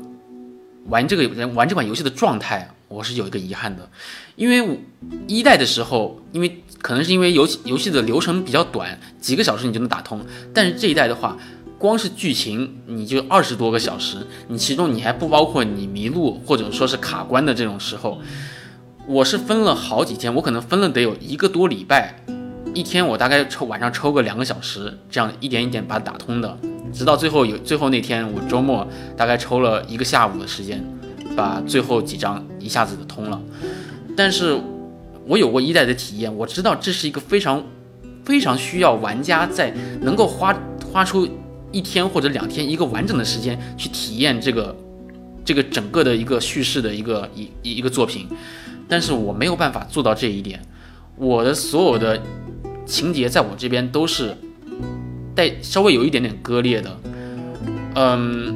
[0.87, 3.89] 玩这个玩这款游戏的状态，我是有一个遗憾的。
[4.35, 4.77] 因为我
[5.27, 11.37] 一代的时候，因为可能是因为游戏游戏的流程比较短，几个小时你就能打通，但是这一代的话。
[11.79, 18.21] 光是剧情你就二十多个小时，你其中你还不包括你迷路或者说是卡关的这种时候，
[19.05, 22.23] 我是分了好几天，我可能分了得有一个多礼拜，
[22.73, 26.57] 一天我大概抽晚上抽个两个小时，这样一点一点把它打通的，
[26.93, 30.81] 直到最后有最后那天我周末大概抽了一个下午的时间，
[31.35, 33.41] 把最后几章一下子的通了。
[34.15, 34.59] 但是
[35.25, 37.63] 我有过一代的体验，我知道这是一个非常
[38.23, 40.55] 非常需要玩家在能够花
[40.91, 41.27] 花出。
[41.75, 44.75] 一天或者两天，一个完整的时间去体验这个，
[45.43, 48.27] 这个整个的一个叙事的一个一一个作品，
[48.87, 50.61] 但是我没有办法做到这一点。
[51.15, 52.21] 我的所有的
[52.85, 54.37] 情节在我这边都是
[55.33, 56.99] 带稍微有一点点割裂的，
[57.95, 58.55] 嗯，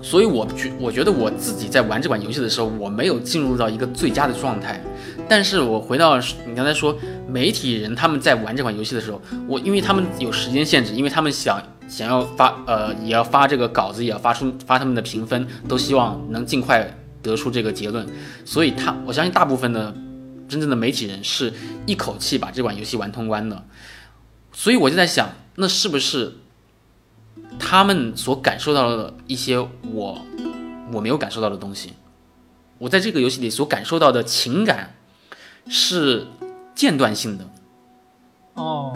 [0.00, 4.82] 所以我觉我觉得我自己在玩这款游戏的时候，我没有进入到一个最佳的状态。
[5.28, 6.96] 但是我回到你刚才说
[7.28, 11.62] 媒体人他们在玩这款游戏的时候，我因为他们有时间限制，因为他们想。
[11.88, 16.86] 想要发呃，也要发这个稿子，也要发出发他们的评分，都希望能尽快
[17.22, 18.06] 得出这个结论。
[18.44, 19.94] 所以他，我相信大部分的
[20.46, 21.50] 真正的媒体人是
[21.86, 23.64] 一口气把这款游戏玩通关的。
[24.52, 26.34] 所以我就在想，那是不是
[27.58, 30.18] 他们所感受到的一些我
[30.92, 31.92] 我没有感受到的东西？
[32.78, 34.94] 我在这个游戏里所感受到的情感
[35.68, 36.28] 是
[36.74, 37.44] 间断性的。
[38.54, 38.92] 哦，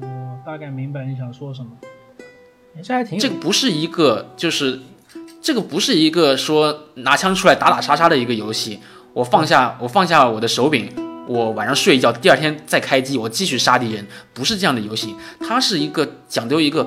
[0.00, 1.70] 我大概明白你想说什么。
[2.84, 4.80] 这还挺这个不是一个，就是
[5.42, 8.78] 这个不是一个说拿枪出来打打杀杀的一个游戏。
[9.12, 10.88] 我放下我放下我的手柄，
[11.26, 16.86] 我晚上睡一觉，第二天再开机，我继续杀敌人，不是这样的游戏，它是一个讲究一个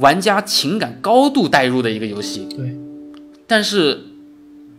[0.00, 2.46] 玩家情感高度代入的一个游戏。
[2.46, 2.76] 对，
[3.46, 4.06] 但是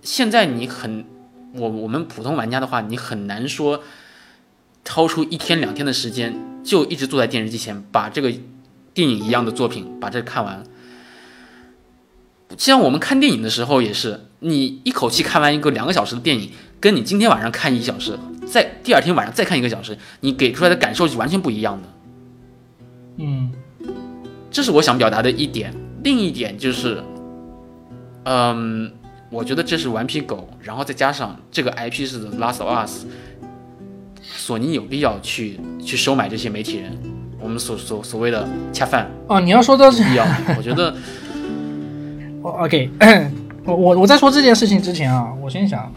[0.01, 1.05] 现在你很，
[1.53, 3.81] 我我们普通玩家的话，你很难说
[4.83, 8.33] 掏出一天两天的时间，就一直坐在电视机前，把这个
[8.93, 10.63] 电影一样的作品把这看完。
[12.57, 16.51] 像我们看电影的时候也是，你一口气看完一个两个小时的电影，
[16.81, 21.87] 跟你今天晚上看一小时，在第二天晚上再看一个小时，你给出来的感受是完全不一样的。
[23.19, 23.53] 嗯，
[24.51, 25.73] 这是我想表达的一点。
[26.03, 27.01] 另一点就是，
[28.25, 28.91] 嗯，
[29.29, 33.05] 我觉得这是顽皮狗，然后再加上这个 IP 是 The Last of Us，
[34.21, 36.97] 索尼有必要去去收买这些媒体人，
[37.39, 40.25] 我们所所所谓的恰饭哦，你要说到这必要，
[40.57, 40.93] 我觉得
[42.41, 42.89] 哦，OK，
[43.63, 45.93] 我我我在说这件事情之前啊，我先想，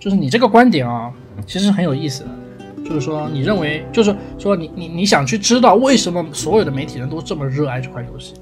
[0.00, 1.12] 就是你这个观点啊，
[1.46, 2.30] 其实很有意思的，
[2.88, 8.34] 就是说你认为，就是说你你你想去知道为什么所有的媒体人都这么热爱这款游戏，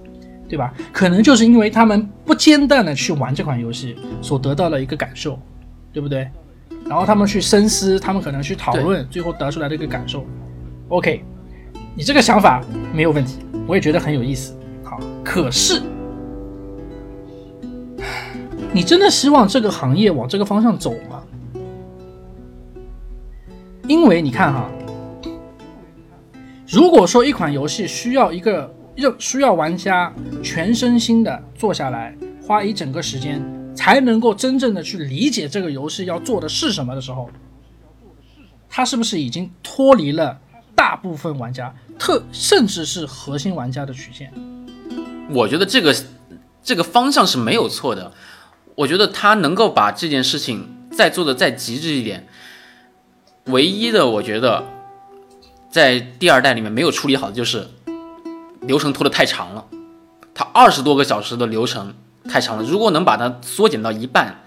[0.48, 0.72] 对吧？
[0.92, 5.38] 可能就是因为他们不间断的去玩这款游戏所得到的一个感受，
[5.92, 6.28] 对不对？
[6.86, 10.26] 然后他们去深思，他们可能去讨论，最后得出来的一个感受。
[10.88, 11.24] OK，
[11.94, 14.54] 你这个想法没有问题，我也觉得很有意思。
[14.82, 15.80] 好，可是。
[18.70, 21.22] 你真的希望这个行业往这个方向走吗？
[23.86, 24.70] 因为你看哈，
[26.66, 30.10] 如果说一款游戏需要一个要需要玩家
[30.42, 33.42] 全身心的坐下来，花一整个时间，
[33.74, 37.28] 才能够真正的去理解这个游戏要做的是什么的时候，
[38.70, 40.40] 它是不是已经脱离了
[40.74, 44.32] 大部分玩家，特甚至是核心玩家的曲线？
[45.30, 45.94] 我觉得这个
[46.62, 48.12] 这个方向是没有错的。
[48.76, 52.26] 我觉得他能够把这件事情再做的再极致一点，
[53.46, 54.64] 唯一的我觉得
[55.70, 57.68] 在第二代里面没有处理好的就是
[58.62, 59.66] 流程拖得太长了，
[60.32, 61.94] 它二十多个小时的流程
[62.28, 62.64] 太长了。
[62.64, 64.42] 如果能把它缩减到一半，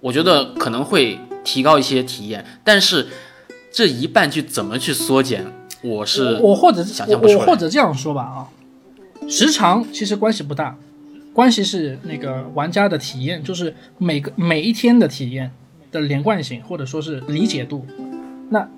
[0.00, 2.44] 我觉得可能会提高一些体验。
[2.62, 3.08] 但是
[3.72, 8.46] 这一半去怎么去缩减，我是我或者想象不出来我或者这样说吧啊，
[9.28, 10.76] 时长其实关系不大。
[11.32, 15.50] 关系是那个玩家的体验，就是每个每一天的体验
[15.92, 17.84] 的连贯性，或者说是理解度。
[18.48, 18.68] 那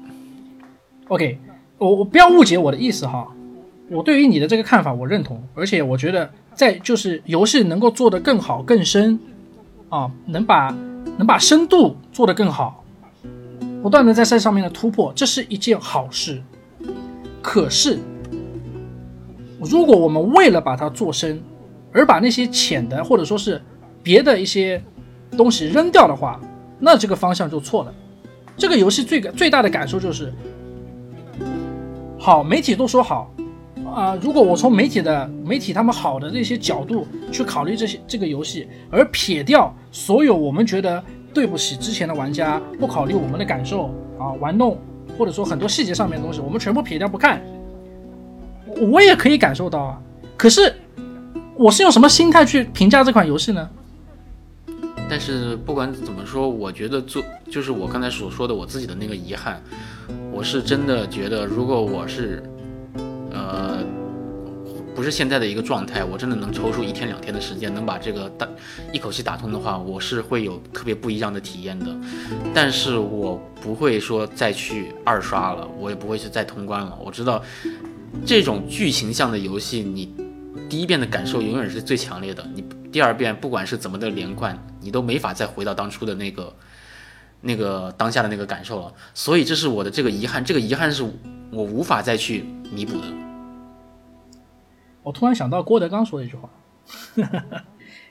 [1.08, 1.38] OK，
[1.78, 3.28] 我我不要误解我的意思哈，
[3.90, 9.18] 我对于你的这个看法我认同，而且我觉得在就是游戏能够做得更好更深
[9.88, 10.74] 啊，能把
[11.16, 12.84] 能把深度做得更好，
[13.82, 16.42] 不断的在赛上面的突破，这是一件好事。
[17.40, 17.98] 可是，
[19.60, 21.40] 如果我们为了把它做深，
[21.92, 23.60] 而把那些浅的或者说是
[24.02, 24.82] 别的一些
[25.36, 26.38] 东西扔掉的话，
[26.78, 27.94] 那这个方向就错了。
[28.58, 30.32] 这个游戏最最大的感受就是，
[32.18, 33.32] 好，媒体都说好
[33.94, 41.02] 啊、如果我从媒体的媒体他们好的这些角度去考虑这些这个游戏，而撇掉所有我们觉得
[41.32, 43.86] 对不起之前的玩家，不考虑我们的感受
[44.18, 44.76] 啊，玩弄
[45.16, 47.40] 或者说很多细节上面的东西，我们全部撇掉不看，
[48.92, 49.98] 我也可以感受到啊。
[50.36, 50.74] 可是。
[51.60, 53.68] 我是用什么心态去评价这款游戏呢？
[55.08, 59.62] 但是不管怎么说，我觉得做就是我刚才所说的我自己的那个遗憾，
[60.30, 62.42] 我是真的觉得，如果我是，
[63.32, 63.78] 呃，
[64.94, 68.46] 不是现在的一个状态，我真的能抽出一天两天的时间，能把这个打
[68.92, 71.86] 一口气打通的话，我是会有特别不一样的体验的。
[72.54, 76.98] 但是我不会说再去二刷了，我也不会去再通关了。
[77.04, 77.42] 我知道
[78.26, 80.14] 这种剧情向的游戏，你。
[80.68, 84.58] 第一遍的感受永远是最强烈的，你第二遍不管是怎么的连贯，
[84.88, 86.56] 你都没法再回到当初的那个、
[87.42, 88.94] 那个当下的那个感受了。
[89.12, 91.02] 所以这是我的这个遗憾，这个遗憾是
[91.52, 93.06] 我无法再去弥补的。
[95.02, 96.48] 我突然想到郭德纲说的一句话：“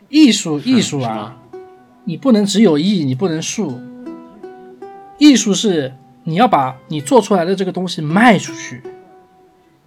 [0.08, 1.36] 艺术，艺术啊，
[2.06, 3.82] 你不能只有艺，你不能术。
[5.18, 8.84] 艺术是你要把你做出来的这个东西卖出去，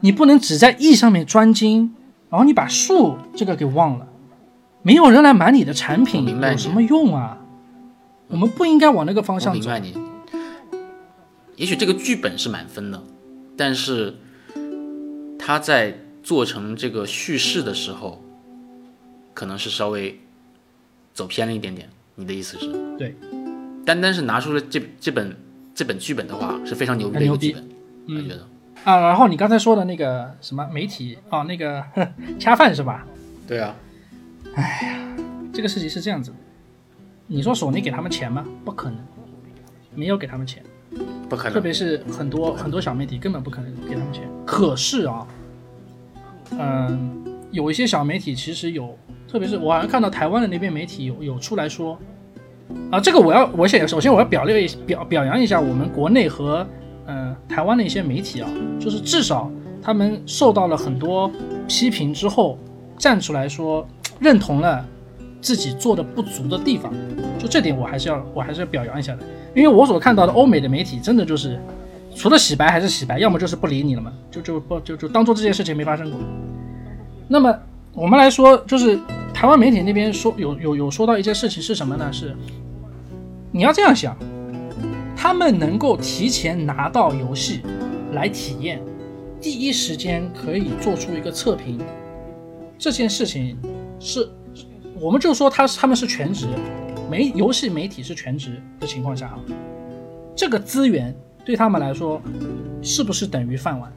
[0.00, 1.94] 你不能只在艺上面专精。”
[2.28, 4.06] 然后你把术这个给忘了，
[4.82, 7.38] 没有人来买你的产品，有什么用啊？
[8.28, 9.58] 我们不应该往那个方向走。
[9.60, 9.94] 明白你。
[11.56, 13.02] 也许这个剧本是满分的，
[13.56, 14.14] 但是
[15.38, 18.22] 他在做成这个叙事的时候，
[19.34, 20.18] 可能是稍微
[21.12, 21.88] 走偏了一点点。
[22.14, 22.96] 你的意思是？
[22.96, 23.14] 对。
[23.84, 25.36] 单单是拿出了这这本
[25.74, 27.68] 这本剧本的话，是非常牛逼的一个剧本，
[28.16, 28.46] 我觉得。
[28.84, 31.84] 啊，然后你刚才说的那个什么媒体啊，那个
[32.40, 33.06] 恰饭是吧？
[33.46, 33.74] 对啊。
[34.60, 34.98] 哎呀，
[35.52, 36.36] 这个事情是这样子的，
[37.26, 38.44] 你说索尼给他们钱吗？
[38.64, 38.98] 不可能。
[39.92, 40.62] 没有给他们钱，
[41.28, 41.52] 不可能。
[41.52, 44.22] 特别是很多很多小媒体根本不可能给他们钱。
[44.46, 45.26] 可是啊，
[46.52, 48.96] 嗯，有一些小媒体其实有，
[49.26, 51.98] 特别是我好像看到台湾的那边媒体有有出来说，
[52.92, 56.64] 啊，这个我要我先首先我要表列表表扬一下我们国内和
[57.06, 58.48] 嗯台湾的一些媒体啊，
[58.78, 59.50] 就是至少
[59.82, 61.28] 他们受到了很多
[61.66, 62.56] 批评之后，
[63.00, 63.84] 站出来说
[64.20, 64.86] 认同了
[65.40, 66.92] 自己做的不足的地方，
[67.38, 69.20] 就这点我还是要我还是要表扬一下的。
[69.56, 71.58] 因为我所看到的欧美的媒体，真的就是
[72.14, 76.20] 除了洗白还是洗白，要么就是不理你了嘛，就就不就就当做这件事情没发生过。
[77.26, 77.58] 那么
[77.94, 78.98] 我们来说，就是
[79.32, 82.12] 台湾媒体那边说有有有说到一件事情是什么呢？
[82.12, 82.36] 是
[83.50, 84.14] 你要这样想，
[85.16, 87.62] 他们能够提前拿到游戏
[88.12, 88.80] 来体验，
[89.40, 91.80] 第一时间可以做出一个测评，
[92.80, 93.58] 这件事情
[94.00, 94.26] 是，
[94.98, 96.48] 我们就说他他们是全职。
[97.10, 99.38] 媒游戏媒体是全职的情况下啊，
[100.34, 101.14] 这个资源
[101.44, 102.22] 对他们来说
[102.80, 103.92] 是不是等于饭碗？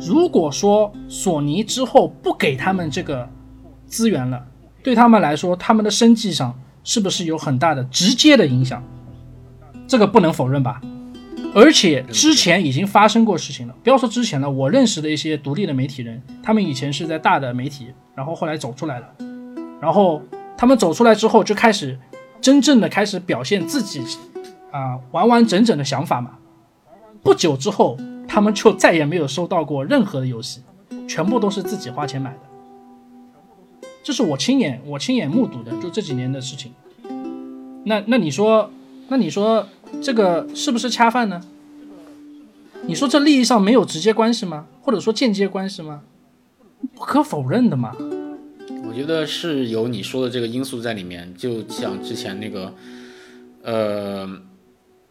[0.00, 3.28] 如果说索尼之后不给他们这个
[3.86, 4.46] 资源了，
[4.84, 8.80] 对他们来说，他们的生计上是不是有很大的直接的影响？
[9.88, 10.80] 这个不能否认吧？
[11.54, 19.06] 而且之前已经发生过事情了，不要说之前了，我认识的一些独立的媒体人，他们以前是在大的媒体，然后后来走出来了，
[19.80, 20.22] 然后。
[20.60, 21.96] 他们走出来之后，就开始
[22.40, 24.02] 真正的开始表现自己
[24.72, 26.32] 啊完完整整的想法嘛。
[27.22, 27.96] 不久之后，
[28.26, 30.60] 他们就再也没有收到过任何的游戏，
[31.06, 32.40] 全部都是自己花钱买的。
[34.02, 36.74] 这是我亲眼我亲眼目睹的，就这几年的事情。
[37.84, 38.68] 那那你说，
[39.06, 39.64] 那你说
[40.00, 41.40] 这个是不是恰饭呢？
[42.86, 44.66] 你说这利益上没有直接关系吗？
[44.80, 46.02] 或者说间接关系吗？
[46.94, 47.94] 不可否认的嘛。
[48.88, 52.72] 我觉得是有你说的这个因素在里面，就像之前那个，
[53.62, 54.28] 呃，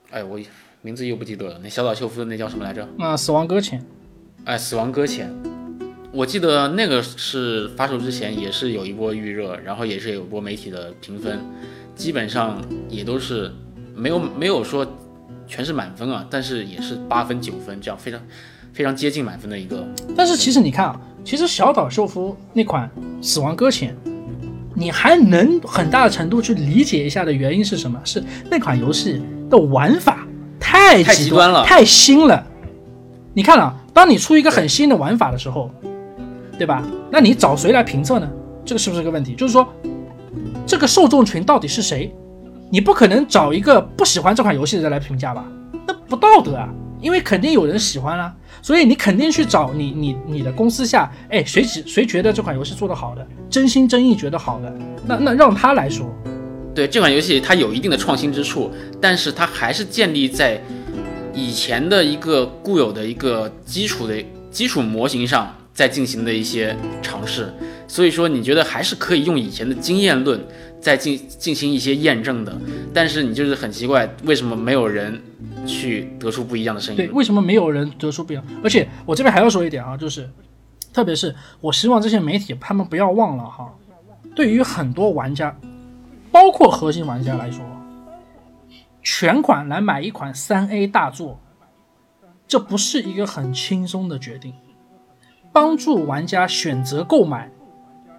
[0.10, 0.40] 哎，我
[0.82, 2.88] 名字又不记得了，那小岛秀夫的那叫什么来着？
[2.98, 3.86] 啊，死亡搁浅。
[4.46, 5.32] 哎，死亡搁浅，
[6.12, 11.40] 我记得那个是发售之前也是有一波预热，然后也是有波媒体的评分，
[11.96, 13.52] 基本上也都是
[13.98, 14.88] 没有没有说
[15.48, 18.22] 全是满分啊，但是也是八分九分这样，非常
[18.72, 19.86] 非常接近满分的一个。
[20.16, 21.02] 但是其实你看啊。
[21.26, 22.90] 其实小岛秀夫那款
[23.22, 23.94] 《死亡搁浅》，
[24.74, 28.00] 你还能很大的程度去理解一下的原因是什么？
[28.06, 30.26] 是那款游戏的玩法
[30.58, 32.48] 太极端了，太新了。
[33.34, 35.70] 你看啊，当你出一个很新的玩法的时候，
[36.58, 36.82] 对吧？
[37.12, 38.30] 那你找谁来评测呢？
[38.64, 39.36] 这个是不是个问题？
[39.36, 39.68] 就是说，
[40.66, 42.16] 这个受众群到底是谁？
[42.70, 45.46] 你不可能找一个不喜欢这款游戏的人来评价吧？
[45.88, 46.68] 那不道德啊！
[47.00, 48.34] 因为肯定有人喜欢啊。
[48.62, 54.74] 所以你肯定去找你你你的公司下，哎，谁谁觉得这款游戏做得好的，真心真意觉得好的，
[55.06, 56.14] 那那让他来说。
[56.76, 60.62] 对这款游戏，它有一定的创新之处，但是它还是建立在
[61.34, 64.14] 以前的一个固有的一个基础的
[64.52, 67.54] 基础模型上在进行的一些尝试。
[67.88, 70.40] 所以说，你觉得还是可以用以前的经验论
[70.80, 72.60] 再进进行一些验证的。
[72.94, 75.22] 但是你就是很奇怪，为什么没有人？
[75.66, 76.98] 去得出不一样的声音。
[76.98, 78.46] 对，为什么没有人得出不一样？
[78.64, 80.30] 而且我这边还要说一点啊，就是，
[80.94, 83.74] 特别是我希望这些媒体他们不要忘了哈，
[84.34, 85.54] 对于很多玩家，
[86.32, 87.66] 包括核心玩家来说，
[89.04, 91.38] 全款来买一款三 A 大作，
[92.48, 94.54] 这不是一个很轻松的决定。
[95.52, 97.52] 帮助玩家选择购买，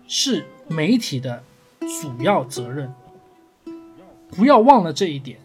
[0.06, 1.42] 是媒体的
[1.80, 2.92] 主要责任。
[4.36, 5.38] 不要忘了这一点。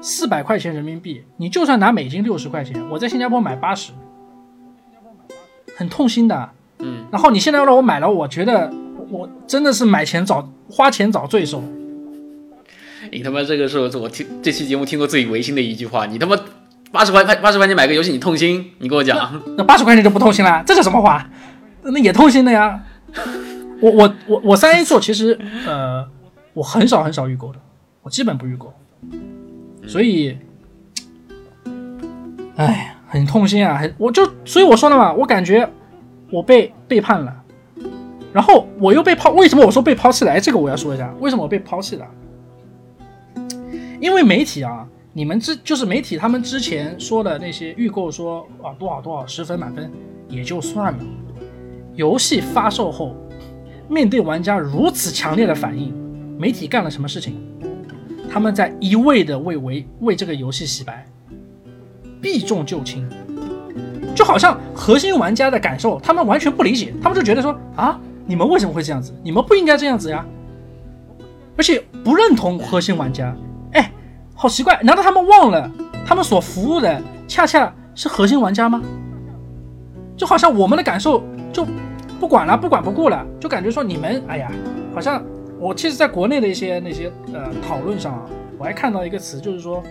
[0.00, 3.92] 四百块钱人民币，你就算拿美金六十块钱，我在新加坡买八十，
[5.76, 6.50] 很痛心的。
[6.80, 8.70] 嗯，然后你现在要让我买了，我觉得
[9.08, 11.62] 我真的是买钱找花钱找罪受。
[13.10, 16.04] 你他妈这个是我听这期节目听过最违心的一句话。
[16.04, 16.36] 你他妈
[16.92, 18.72] 八十块八十块钱买个游戏，你痛心？
[18.80, 20.62] 你跟我讲，那八十块钱就不痛心了？
[20.66, 21.26] 这是什么话？
[21.82, 22.82] 那也痛心的呀。
[23.84, 26.08] 我我我我三 A 座其实呃
[26.54, 27.58] 我很少很少预购的，
[28.02, 28.72] 我基本不预购。
[29.86, 30.38] 所以，
[32.56, 33.76] 哎，很痛心啊！
[33.76, 35.68] 很，我就所以我说了嘛，我感觉
[36.30, 37.44] 我被背叛了，
[38.32, 39.32] 然后我又被抛。
[39.32, 40.32] 为什么我说被抛弃了？
[40.32, 42.06] 哎，这个我要说一下，为什么我被抛弃了？
[44.00, 49.92] 因为媒体啊，你们之就是媒体，他们之前说的那些预购说啊多少多少十分满分
[50.30, 50.98] 也就算了，
[51.94, 53.14] 游戏发售后，
[53.88, 55.92] 面对玩家如此强烈的反应，
[56.38, 57.36] 媒体干了什么事情？
[58.30, 61.06] 他们在一味的为为为这个游戏洗白，
[62.20, 63.08] 避重就轻，
[64.14, 69.14] 就好像核心玩家的感受，他们完全不理解，他们就觉得说啊，你们为什么会这样子？
[69.22, 70.26] 你们不应该这样子呀！
[71.56, 73.32] 而且不认同核心玩家，
[73.72, 73.92] 哎，
[74.34, 75.70] 好奇怪，难道他们忘了
[76.04, 78.82] 他们所服务的恰恰是核心玩家吗？
[80.16, 81.22] 就好像我们的感受
[81.52, 81.64] 就
[82.24, 84.50] 不管了，不管不顾了，就感觉说你们，哎呀，
[84.94, 85.22] 好像
[85.58, 88.22] 我其实在国内的一些那些呃讨论上啊，
[88.56, 89.82] 我还看到一个词，就是说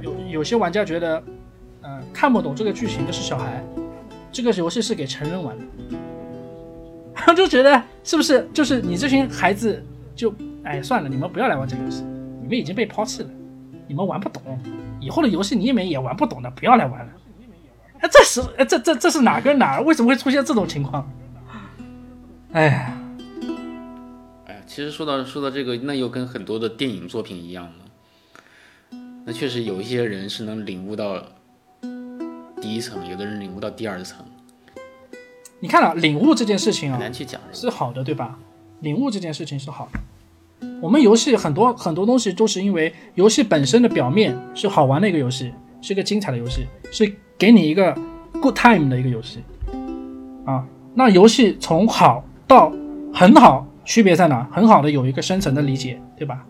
[0.00, 1.20] 有有些玩家觉得，
[1.80, 3.64] 嗯、看不懂这个剧情的是小孩，
[4.30, 5.56] 这个游戏是给成人玩
[7.26, 12.04] 的， 就觉得是不是就是你这群孩子就哎算了，你们不要来玩这个游戏，
[12.40, 13.28] 你们已经被抛弃了，
[13.88, 14.40] 你们玩不懂，
[15.00, 17.12] 以后的游戏你们也玩不懂的，不要来玩了。
[17.98, 19.80] 哎，这是哎这这这是哪跟哪？
[19.80, 21.04] 为什么会出现这种情况？
[22.52, 22.98] 哎呀，
[24.46, 28.98] 哎呀，其实说到说到这个，那又跟很多的电影作品一样了。
[29.24, 31.22] 那确实有一些人是能领悟到
[32.60, 34.22] 第一层，有的人领悟到第二层，
[35.60, 37.40] 你看啊，领悟这件事情啊很，难去讲。
[37.54, 38.38] 是好的，对吧？
[38.80, 40.68] 领悟这件事情是好的。
[40.82, 45.50] 我们游戏很多很多东西都是因为游戏本身的表面是好玩的一个游戏，
[45.80, 47.96] 是一个精彩的游戏，是给你一个
[48.42, 49.42] good time 的一个游戏
[50.44, 50.66] 啊。
[50.94, 52.22] 那游戏从好
[52.52, 52.70] 到
[53.14, 54.46] 很好，区别在哪？
[54.52, 56.44] 很好的有一个深层的理解，对吧？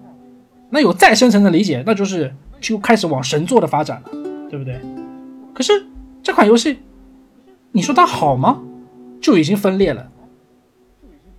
[0.69, 4.11] 那有再深层的理解，那就是就开始往神作的发展了，
[4.51, 4.81] 对不对？
[5.55, 5.73] 可是
[6.21, 6.79] 这款游戏，
[7.71, 8.61] 你说它好吗？
[9.21, 10.11] 就已经分裂了。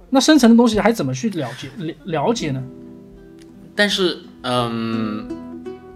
[0.10, 2.64] 那深层的东西还怎么去了解了了解呢？
[3.76, 5.28] 但是，嗯，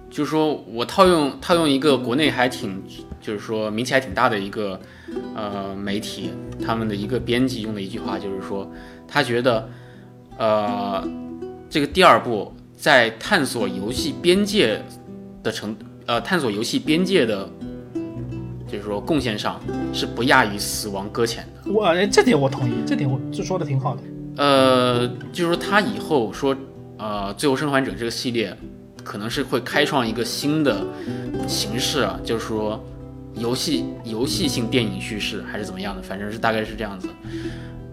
[0.10, 2.84] 就是说我套用套用一个国内还挺，
[3.22, 4.78] 就是说名气还挺大的一个
[5.36, 6.32] 呃媒体，
[6.66, 8.70] 他们的一个编辑用的一句话，就是说
[9.08, 9.70] 他觉得，
[10.38, 11.08] 呃，
[11.70, 14.82] 这个第二部在探索游戏边界
[15.44, 17.50] 的程，呃，探索游戏边界的，
[18.68, 19.60] 就是说贡献上
[19.94, 21.74] 是不亚于《死亡搁浅》的。
[21.74, 24.02] 我哎这点我同意，这点我就说的挺好的。
[24.38, 26.56] 呃，就是说他以后说，
[26.98, 28.56] 呃，《最后生还者》这个系列
[29.04, 30.86] 可能是会开创一个新的
[31.48, 32.84] 形式啊，就是说
[33.40, 37.08] 游戏游戏性电影叙事还是怎么样的，反正是大概是这样子。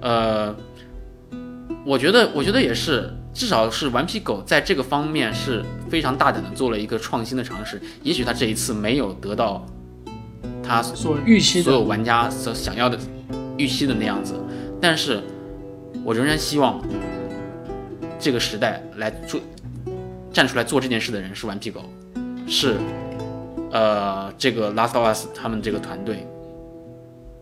[0.01, 0.55] 呃，
[1.85, 7.81] 我觉得我觉得也是，至少是顽皮狗在这个方面是非常大胆的做了一个创新的尝试。
[8.03, 9.65] 也许他这一次没有得到
[10.63, 12.99] 他所预期，所有玩家所想要的
[13.57, 14.35] 预期的那样子，
[14.81, 15.23] 但是
[16.05, 16.83] 我仍然希望
[18.19, 19.41] 这个时代来做
[20.33, 21.85] 站出来做这件事的人是顽皮狗，
[22.47, 22.77] 是
[23.75, 26.25] 呃这个 Last of Us 他们这个团队。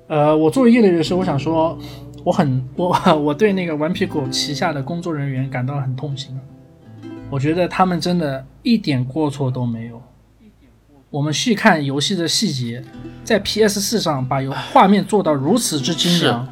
[0.08, 1.78] 呃，我作为业内人士，我想说，
[2.24, 6.38] 我很 我我对那个顽皮狗旗下的工作人员感到很痛心。
[7.30, 10.00] 我觉得他们真的一点过错都没有。
[11.10, 12.82] 我们细看游戏的细节，
[13.22, 16.48] 在 PS 四上把游画面做到如此之精良，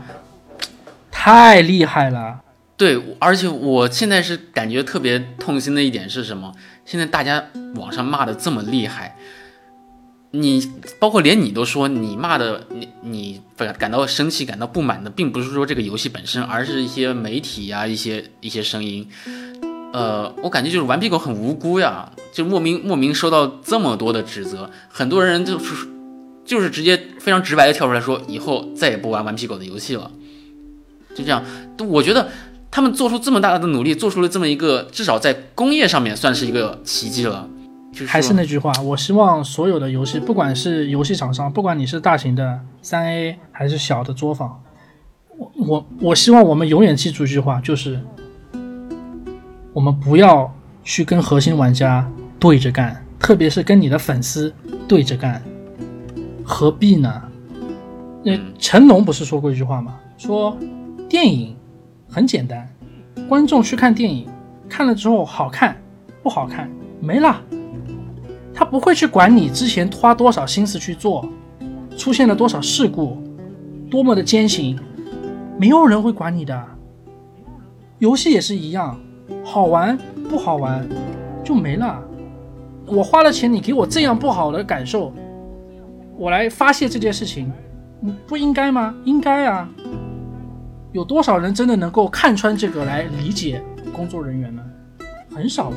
[1.10, 2.42] 太厉害了。
[2.76, 6.52] 对，而且我现在是感觉特别痛心的一点是什么？
[6.84, 7.44] 现在大家
[7.76, 9.16] 网上骂的这么厉害，
[10.32, 19.08] 你包括连你都说你骂的你你感感到生气、感到不满的，并不是说这个游戏本身，而是一些媒体呀、一些一些声音。
[19.92, 25.88] 呃，我感觉就是顽皮狗很无辜呀，就莫名莫名受到这么多的指责，很多人就是
[26.44, 30.12] 就是直接非常直白的跳出来说，以后再也不玩顽皮狗的游戏了。
[31.12, 31.44] 就这样，
[31.88, 32.28] 我觉得
[32.70, 37.48] 他们做出这么大的努力，做出了这么一个至少在工业上面算是一个奇迹了。
[37.92, 44.62] 就是还是那句话，我希望所有的游戏，不管是游戏厂商，不管你是大型的三 A 还是小的作坊，
[45.36, 48.00] 我我我希望我们永远记住一句话，就是
[49.72, 50.52] 我们不要
[50.84, 54.54] 去跟核心玩家对着干，特别是跟你的粉丝
[54.86, 55.42] 对着干，
[56.44, 57.22] 何必呢？
[58.22, 59.98] 那成龙不是说过一句话吗？
[60.16, 60.56] 说
[61.08, 61.56] 电影
[62.08, 62.68] 很简单，
[63.28, 64.28] 观众去看电影，
[64.68, 65.76] 看了之后好看
[66.22, 66.70] 不好看
[67.00, 67.42] 没了。
[68.60, 71.26] 他不会去管你之前花多少心思去做，
[71.96, 73.16] 出现了多少事故，
[73.90, 74.78] 多么的艰辛，
[75.58, 76.62] 没有人会管你的。
[78.00, 79.00] 游戏也是一样，
[79.42, 79.96] 好玩
[80.28, 80.86] 不好玩
[81.42, 82.04] 就没了。
[82.84, 85.10] 我花了钱，你给我这样不好的感受，
[86.18, 87.50] 我来发泄这件事情，
[88.02, 88.94] 嗯，不应该吗？
[89.06, 89.66] 应该啊。
[90.92, 94.62] 有多少人真的能够看穿这个来理解工作人员呢？
[95.34, 95.76] 很少的。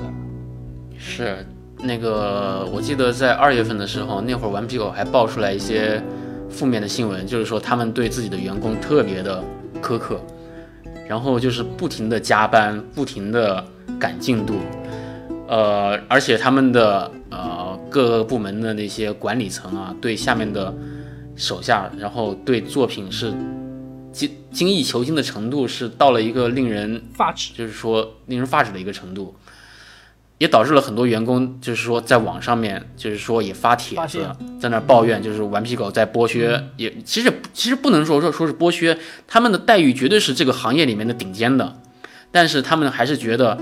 [0.98, 1.48] 是
[1.86, 6.02] 那个，我记得在二月份的时候，那会儿顽皮狗还爆出来一些
[6.50, 9.44] 负面的新闻，就是说他们对自己的员工特别的
[9.82, 10.18] 苛刻，
[11.10, 13.62] 然后就是不停的加班，不停的
[14.00, 14.56] 赶进度，
[15.50, 20.74] 呃，而且他们的呃各个部门的那些管理层啊，对下面的
[21.36, 23.34] 手下，然后对作品是
[24.14, 27.52] 精精益求精的程度是到了一个令人发指。
[27.54, 29.36] 就是说令人发指的一个程度。
[30.40, 34.28] 也导致了很多员工就是说在网上面就是说也发帖子，
[34.60, 41.80] 在那抱怨，就是顽皮狗在剥削，也其实其实不能说说说是剥削，他们的待遇绝对是这个行业里面的顶尖的，
[42.32, 43.58] 但是他们还是觉得，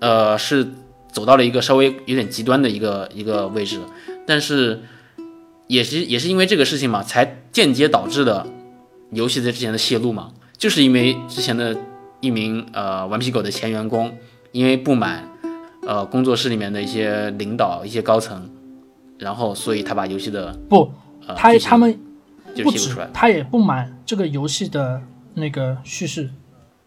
[0.00, 0.68] 呃，是
[1.10, 3.80] 走到了一个稍微有点极端的一个一个位置，
[4.24, 4.82] 但是
[5.66, 8.46] 也是也是因为这个事情嘛，才间接导致的
[9.10, 11.76] 游戏在之前的泄露嘛，就是因为之前的
[12.20, 14.16] 一名呃顽皮狗的前员工
[14.52, 15.33] 因为不满。
[15.86, 18.48] 呃，工作室里面的一些领导、一些高层，
[19.18, 20.90] 然后，所以他把游戏的不，
[21.26, 21.98] 呃，他他们
[22.54, 22.96] 就不止。
[23.12, 25.00] 他也不满这个游戏的
[25.34, 26.30] 那个叙事，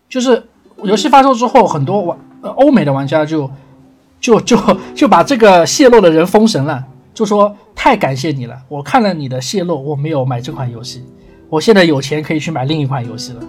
[0.10, 0.44] 就是
[0.84, 3.50] 游戏发售之后，很多玩呃欧美的玩家就
[4.20, 4.58] 就就
[4.96, 6.84] 就把这个泄露的人封神了，
[7.14, 11.04] 就说太感谢你了，我看了你的泄露，我没有买这款游戏，
[11.50, 13.42] 我现在有钱可以去买另一款游戏了。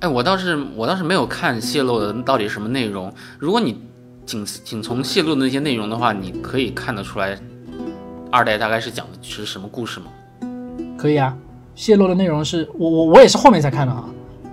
[0.00, 3.12] 哎，我倒是我倒是没有看泄露的到底什么内容。
[3.38, 3.78] 如果你
[4.26, 7.38] 仅仅从泄露的那些内容的话，你可以看得出来，
[8.30, 10.06] 二代大概是讲的是什么故事吗？
[10.96, 11.36] 可以啊，
[11.74, 14.08] 泄露的内容是我我我也是后面才看的啊，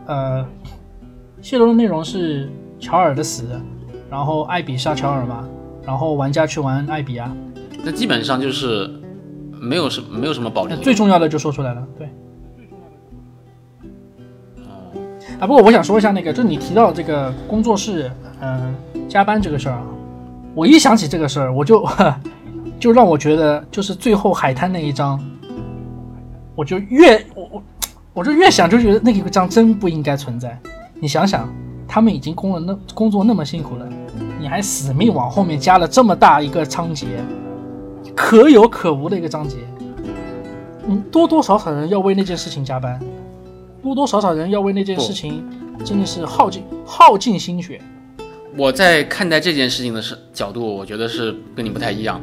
[0.07, 0.45] 呃，
[1.41, 2.49] 泄露的内容是
[2.79, 3.45] 乔尔的死，
[4.09, 5.47] 然后艾比杀乔尔嘛，
[5.85, 7.33] 然后玩家去玩艾比啊，
[7.83, 8.89] 那基本上就是
[9.51, 10.83] 没有什没有什么保留那。
[10.83, 12.09] 最重要的就说出来了，对。
[15.39, 18.11] 啊，不过我想说一下那个，就是你提到这个工作室，
[18.41, 18.75] 嗯、
[19.11, 19.83] 加班这个事儿啊，
[20.55, 21.85] 我一想起这个事儿，我就
[22.79, 25.19] 就让我觉得，就是最后海滩那一章，
[26.55, 27.63] 我就越我我
[28.13, 30.57] 我就越想就觉得那个章真不应该存在。
[30.97, 31.53] 你想想，
[31.85, 33.85] 他们已经工了那工作那么辛苦了，
[34.39, 37.05] 你还死命往后面加了这么大一个章节，
[38.15, 39.57] 可有可无的一个章节，
[40.87, 42.97] 嗯，多多少少人要为那件事情加班，
[43.83, 45.43] 多多少少人要为那件事情
[45.83, 47.81] 真的是耗尽耗尽心血。
[48.57, 52.21] 我在看待这件事情的是角度，我觉得是跟你不太一样。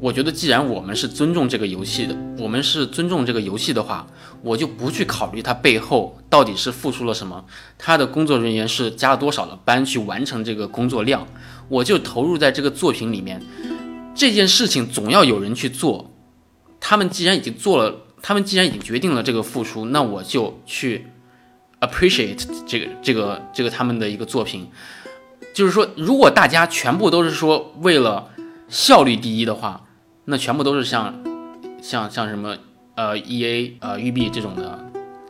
[0.00, 4.06] 我觉得既然我们是尊重这个游戏的，我们是尊重这个游戏的话，
[4.42, 7.44] 我就不去考虑它背后到底是付出了什么，
[7.76, 11.26] 他的工作人员是加了多少的班去完成这个工作量，
[11.68, 13.40] 我就投入在这个作品里面。
[14.14, 16.12] 这件事情总要有人去做，
[16.80, 21.06] 他们既然已经做了，他们既然已经决定了这个付出，那我就去
[21.80, 24.68] appreciate 这个这个这个他们的一个作品。
[25.54, 28.28] 就是说，如果大家全部都是说为了
[28.68, 29.82] 效率第一的话，
[30.26, 31.14] 那全部都是像
[31.82, 32.56] 像像什么
[32.94, 34.78] 呃 E A 呃育碧这种的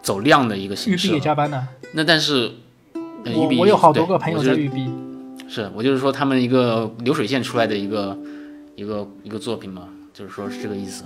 [0.02, 1.20] 走量的一个育碧也形式了。
[1.20, 2.52] 加班呢，那但是，
[3.24, 4.90] 呃育碧我我有好多个朋友在育碧，
[5.48, 8.18] 是我就是说他们一个流水线出来的一个
[8.76, 11.04] 一个一个作品嘛，就是说是这个意思。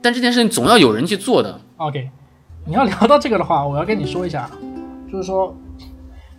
[0.00, 2.08] 但这件事情总要有人去做的，OK，
[2.66, 4.48] 你要聊到这个的话，我要跟你说一下，
[5.10, 5.54] 就是说，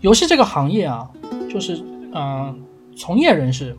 [0.01, 1.07] 游戏这个行业啊，
[1.51, 1.77] 就是
[2.13, 2.59] 嗯、
[2.95, 3.75] 从业人士，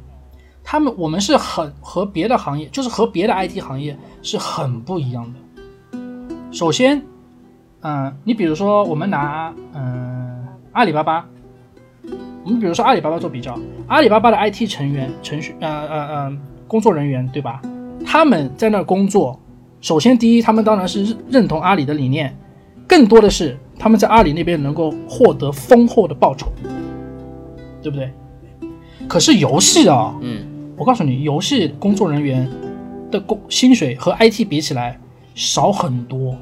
[0.63, 5.99] 他们我们是很和别的行业，就是和别的 IT 行业是很不一样的。
[6.53, 7.03] 首先，
[7.83, 11.27] 嗯、你比如说我们拿嗯、阿里巴巴，
[12.45, 17.61] 我们比如说阿里巴巴做比较，阿里巴巴的 IT 成员、程序呃呃呃工作人员，对吧？
[18.05, 19.39] 他们在那工作，
[19.81, 22.37] 首先，第一，他们当然是认认同阿里的理念，
[22.89, 26.47] 更多的是他们在阿里那边能够获得丰厚的报酬，
[27.83, 28.11] 对不对？
[29.11, 30.41] 可是游戏啊，嗯，
[30.77, 32.49] 我告诉你，游戏工作人员
[33.11, 34.97] 的工薪水和 IT 比起来
[35.35, 36.37] 少很多，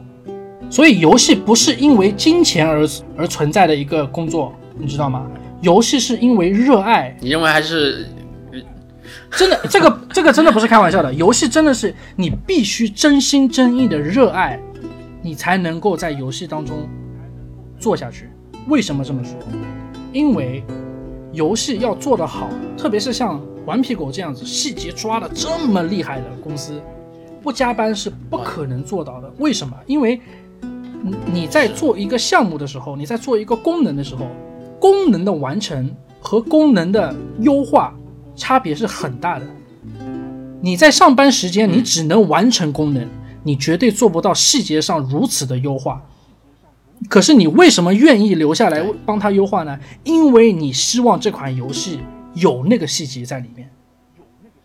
[0.69, 5.27] 所以游戏不是因为金钱而而存在的一个工作，你知道吗？
[5.63, 8.07] 游戏是因为热爱，你认为还是
[9.31, 11.13] 真的，这个这个真的不是开玩笑的。
[11.15, 14.61] 游戏真的是你必须真心真意的热爱，
[15.23, 16.87] 你才能够在游戏当中
[17.79, 18.29] 做下去。
[18.67, 19.33] 为什么这么说？
[20.13, 20.63] 因为
[21.39, 26.83] 游戏要做得好，特别是像顽皮狗这样子细节抓的这么厉害的公司，
[27.41, 29.33] 不加班是不可能做到的。
[29.39, 29.73] 为什么？
[29.87, 30.21] 因为
[31.01, 34.27] 你你在做一个项目的时候，你在做一个功能的时候，
[34.81, 35.89] 功能的完成
[36.21, 37.95] 和功能的优化
[38.35, 39.47] 差别是很大的。
[40.61, 43.07] 你在上班时间，你只能完成功能，
[43.45, 46.03] 你绝对做不到细节上如此的优化。
[47.09, 49.79] 可是你为什么愿意留下来帮他优化呢？
[50.05, 52.01] 因为你希望这款游戏
[52.35, 53.71] 有那个细节在里面。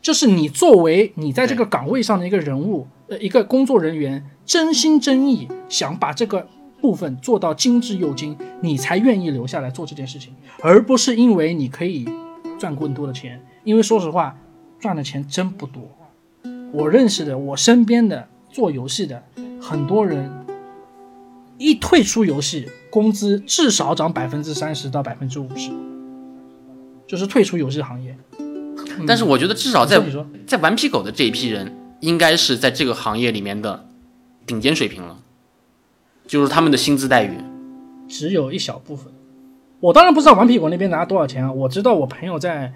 [0.02, 6.46] 就是你作为你在这个岗位上的一个人物，呃，一个工作人员，真心真意想把这个
[6.82, 12.06] 部分做到精致又精，你才愿意留下来做这件事情，而不是因为你可以
[12.60, 13.42] 赚更多的钱。
[13.64, 14.36] 因为说实话，
[14.78, 15.82] 赚的钱真不多。
[16.74, 19.24] 我认识的，我身边的做游戏的
[19.62, 20.30] 很多人，
[21.58, 25.72] 一退出游戏，工资至少涨百分之三十到百分之五十，
[27.08, 28.18] 就是退出游戏行业。
[29.08, 30.02] 但是我觉得至少在
[30.46, 33.86] 在顽皮狗的这一批人，应该是在这个行业里面的
[34.46, 35.18] 顶尖水平了，
[36.28, 37.38] 就是他们的薪资待遇。
[38.08, 39.12] 只有一小部分。
[39.80, 42.74] 我当然不知道顽皮狗那边拿多少钱啊，我知道我朋友在，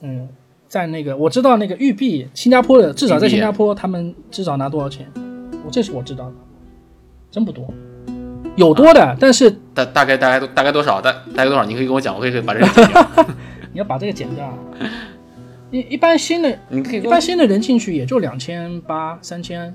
[0.00, 0.28] 嗯，
[0.66, 5.08] 在那个我知道那个育碧，新加坡的至少在新加坡他们至少拿多少钱，
[5.64, 6.34] 我这是我知道的，
[7.30, 7.72] 真不多，
[8.56, 11.00] 有多的，但是大大概大概大概多少？
[11.00, 11.64] 大大概多少？
[11.64, 13.06] 你可以跟我讲，我可以可以把这个剪掉。
[13.72, 14.54] 你要把这个剪掉啊。
[15.70, 19.74] 一一般新的你可以一般新的人进去也就两千八三千，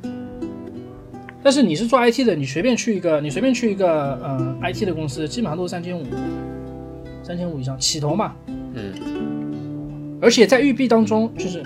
[1.43, 6.05] 但是你是做 IT 的，你随便去一个，你随便去一个呃 IT 的公司，基本上都是三千五，
[7.21, 8.33] 三千五以上起头嘛。
[8.47, 8.93] 嗯
[10.21, 11.63] 而且在育碧当中，就是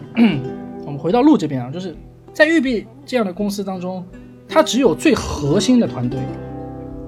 [0.86, 1.96] 我们回到路这边啊，就是
[2.34, 4.04] 在育碧这样的公司当中，
[4.48, 6.20] 它只有最核心的团队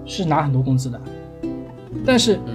[0.06, 1.00] 是拿很多工资的，
[2.06, 2.54] 但是嗯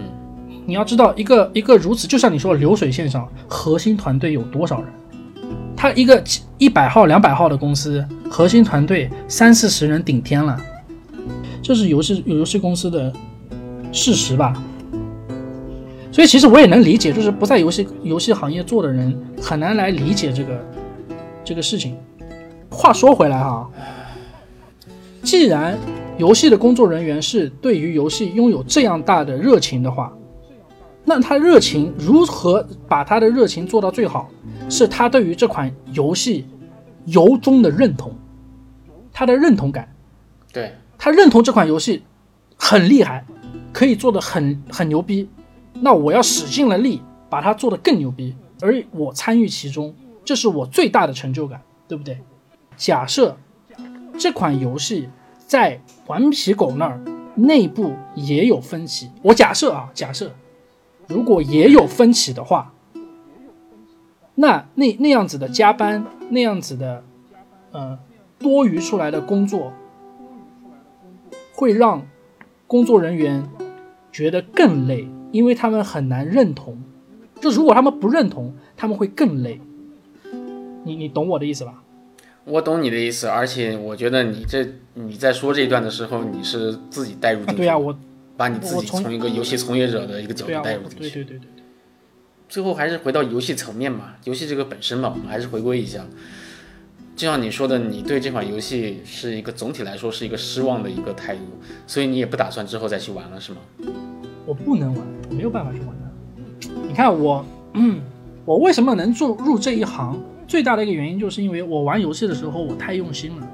[0.66, 4.88] 你要知道，一个一个如此，就像你说流水线上核心团队有多少人？
[5.76, 6.22] 他一个
[6.58, 10.60] 一百号、两百号的公司，核心团队三四十人顶天了，
[11.62, 13.12] 这是游戏游戏公司的
[13.90, 14.52] 事实吧？
[16.12, 20.60] 所以其实我也能理解，就是不在游戏游戏行业做的人很难来理解这个
[21.42, 21.96] 这个事情。
[22.68, 23.68] 话说回来哈，
[25.22, 25.78] 既然
[26.20, 30.12] 游戏的工作人员是对于游戏拥有这样大的热情的话，
[31.02, 34.28] 那他热情如何把他的热情做到最好？
[34.68, 36.44] 是他对于这款游戏
[37.06, 38.14] 由衷的认同，
[39.10, 39.90] 他的认同感，
[40.52, 42.02] 对，他认同这款游戏
[42.54, 43.24] 很厉害，
[43.72, 45.26] 可以做的很很牛逼，
[45.72, 47.00] 那我要使尽了力
[47.30, 52.18] 把它做得更牛逼，而我参与其中，这是我最大的成就感，对不对？
[52.76, 53.38] 假设
[54.18, 55.08] 这款游戏
[55.46, 57.00] 在顽皮狗那儿
[57.36, 60.32] 内部也有分歧，我假设啊，假设
[61.06, 62.74] 如果也有分歧的话，
[64.34, 67.04] 那那那样子的加班，那样子的
[67.70, 67.96] 呃
[68.40, 69.72] 多余出来的工作，
[71.54, 72.04] 会让
[72.66, 73.48] 工作人员
[74.10, 76.82] 觉得更累，因为他们很难认同。
[77.40, 79.60] 就如果他们不认同，他们会更累。
[80.82, 81.84] 你你懂我的意思吧？
[82.44, 87.96] 我懂你的意思，而且我觉得你这你在说这一段的时候，你是自己带入进去的，啊对呀、我
[88.36, 90.98] 把你自己从从一个游戏从业者的一个角度带入进去。
[90.98, 91.62] 对对对对对，
[92.48, 96.04] 最后还是回到游戏层面嘛，游戏这个本身嘛，我们还是回归一下。
[97.14, 101.42] 就像你说的，你对这款游戏是一个总体来说是一个失望的一个态度，
[101.86, 103.58] 所以你也不打算之后再去玩了，是吗？
[104.46, 106.70] 我不能玩，我没有办法去玩它。
[106.88, 108.00] 你看我，嗯，
[108.46, 110.18] 我为什么能做入这一行？
[110.50, 113.48] 最大的一个原因就是因为我玩游戏的时候我太用心了，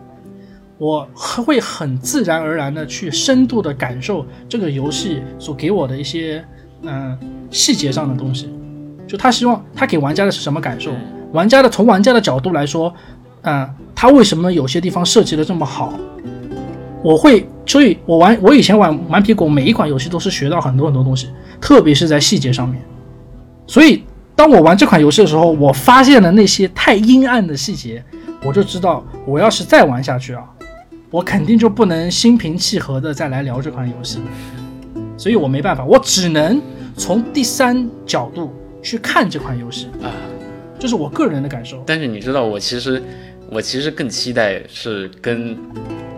[0.78, 6.42] 我会很自然而然的去深度的感受这个游戏所给我的一些
[6.84, 7.18] 嗯、
[7.50, 8.48] 细节上的东西。
[9.06, 10.90] 就他希望他给玩家的是什么感受？
[11.32, 12.90] 玩家的从玩家的角度来说，
[13.42, 15.92] 嗯、他为什么有些地方设计的这么好？
[17.04, 21.28] 我会，所以我玩我以前玩顽皮狗，每一款游戏都是学到很多很多东西，
[21.60, 22.82] 特别是在细节上面。
[23.66, 24.02] 所以
[24.36, 28.04] 当我玩这款游戏的时候，我发现了那些太阴暗的细节，
[28.44, 30.44] 我就知道我要是再玩下去啊，
[31.10, 34.20] 我肯定就不能心平气和的再来聊这款游戏。
[35.16, 36.60] 所以我没办法，我只能
[36.94, 40.12] 从第三角度去看这款游戏，啊，
[40.78, 41.82] 这是我个人的感受。
[41.86, 43.02] 但是你知道，我其实
[43.48, 45.56] 我其实更期待是跟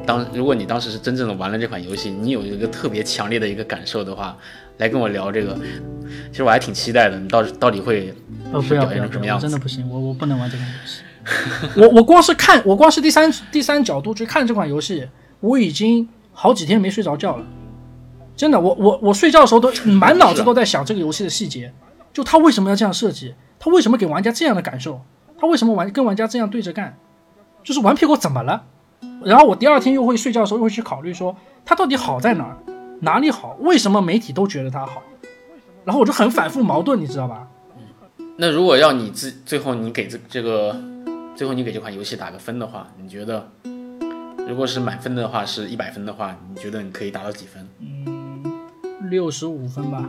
[0.04, 4.36] 当如果你当时是真正的玩了这款游戏，你有一个特别强烈的一个感受的话，
[4.78, 5.58] 来跟我聊这个，
[6.30, 7.18] 其实我还挺期待的。
[7.18, 8.14] 你到到底会
[8.50, 11.02] 表现成什么样子真的不行，我我不能玩这款游戏。
[11.76, 15.06] 我我光是看，我光是第三第三角度去看这款游戏，
[15.40, 17.44] 我已经好几天没睡着觉了。
[18.34, 21.72] 真的，我我我睡觉的时候都满脑子都在想这个游戏的细节，
[22.12, 25.02] 就他为什么要这样设计，他为什么给玩家这样的感受，
[25.38, 26.96] 他为什么玩跟玩家这样对着干，
[27.64, 28.62] 就是顽皮狗怎么了？
[29.24, 32.56] 然后我第二天又会睡觉的时候又会去考虑说，它到底好在哪儿，
[33.00, 35.02] 哪里好，为什么媒体都觉得它好，
[35.84, 37.48] 然后我就很反复矛盾，你知道吧？
[37.76, 37.84] 嗯
[38.40, 40.80] 那如果要你自最后你给这这个
[41.34, 43.48] 最后你给这款游戏打个分的话，你觉得
[44.46, 47.68] 如果是满分的话是一百分的话，你觉得你可以达到几分？
[47.80, 48.44] 嗯
[49.10, 50.08] 六十五分吧。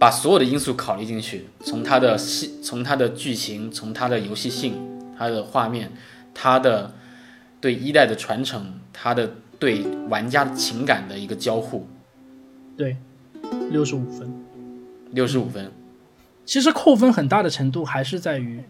[0.00, 4.74] 把所有的因素考虑进去，从它的戏，从它的剧情，从它的游戏性，
[5.18, 5.92] 它的画面，
[6.32, 6.94] 它的
[7.60, 11.86] 对一代的传承，它的对玩家情感的一个交互，
[12.76, 12.96] 对，
[13.70, 14.32] 六十五分。
[15.12, 15.72] 六十五分。
[16.44, 18.62] 其实扣分很大的程度还是在于，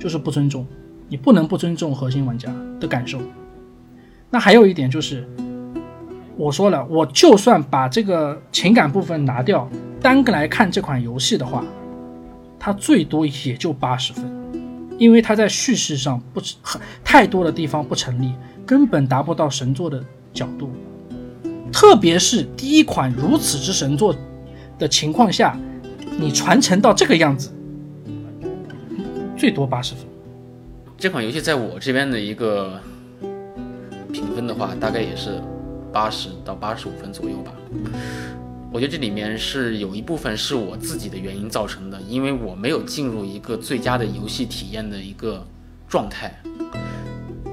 [0.00, 0.66] 就是不尊重，
[1.08, 3.20] 你不能不尊重核心玩家的感受。
[4.28, 5.24] 那还有一点就是，
[6.36, 9.68] 我说了，我就算把这个情感部分拿掉，
[10.00, 11.64] 单个来看这款游戏的话，
[12.58, 14.24] 它最多也就八十分，
[14.98, 18.32] 因为它在叙事上不很太多的地方不成立，
[18.66, 20.02] 根本达不到神作的
[20.32, 20.70] 角度。
[21.72, 24.14] 特别是第一款如此之神作
[24.78, 25.58] 的情况下，
[26.18, 27.50] 你传承到这个样子，
[29.36, 30.04] 最多八十分。
[30.98, 32.78] 这款游戏在我这边的一个
[34.12, 35.40] 评分的话，大概也是
[35.92, 37.52] 八十到八十五分左右吧。
[38.70, 45.46] 我觉得这里面是有一部分是我自己的原因造成的，因为我没有进入一个最佳的游戏体验的一个
[45.88, 46.40] 状态。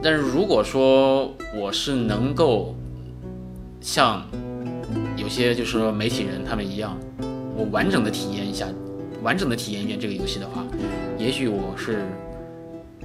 [0.01, 2.75] 但是如果说我是能够
[3.81, 4.25] 像
[5.17, 6.97] 有些就是说媒体人他们一样，
[7.55, 8.67] 我完整的体验一下，
[9.21, 10.65] 完整的体验一遍这个游戏的话，
[11.17, 12.05] 也许我是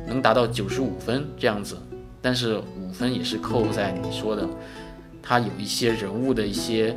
[0.07, 1.77] 能达到九十五分这样子。
[2.23, 4.49] 但是五分也是扣在你说的，
[5.23, 6.97] 它有一些人物的一些。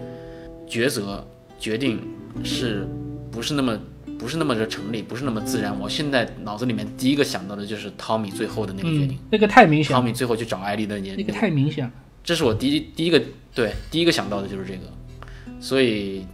[0.70, 1.26] 抉择
[1.58, 2.02] 决定
[2.44, 2.86] 是
[3.32, 3.80] 不是那么
[4.18, 5.80] 不是那么的成立，不是那么自然。
[5.80, 9.94] 我现在脑子里面第一个想到的就是汤米最后的那个决定，那个太明显。
[9.94, 11.92] 汤米最后去找艾丽的那那个太明显了。
[12.24, 13.22] 这是我第一第一个
[13.54, 14.82] 对第一个想到的就是这个，
[15.60, 16.26] 所以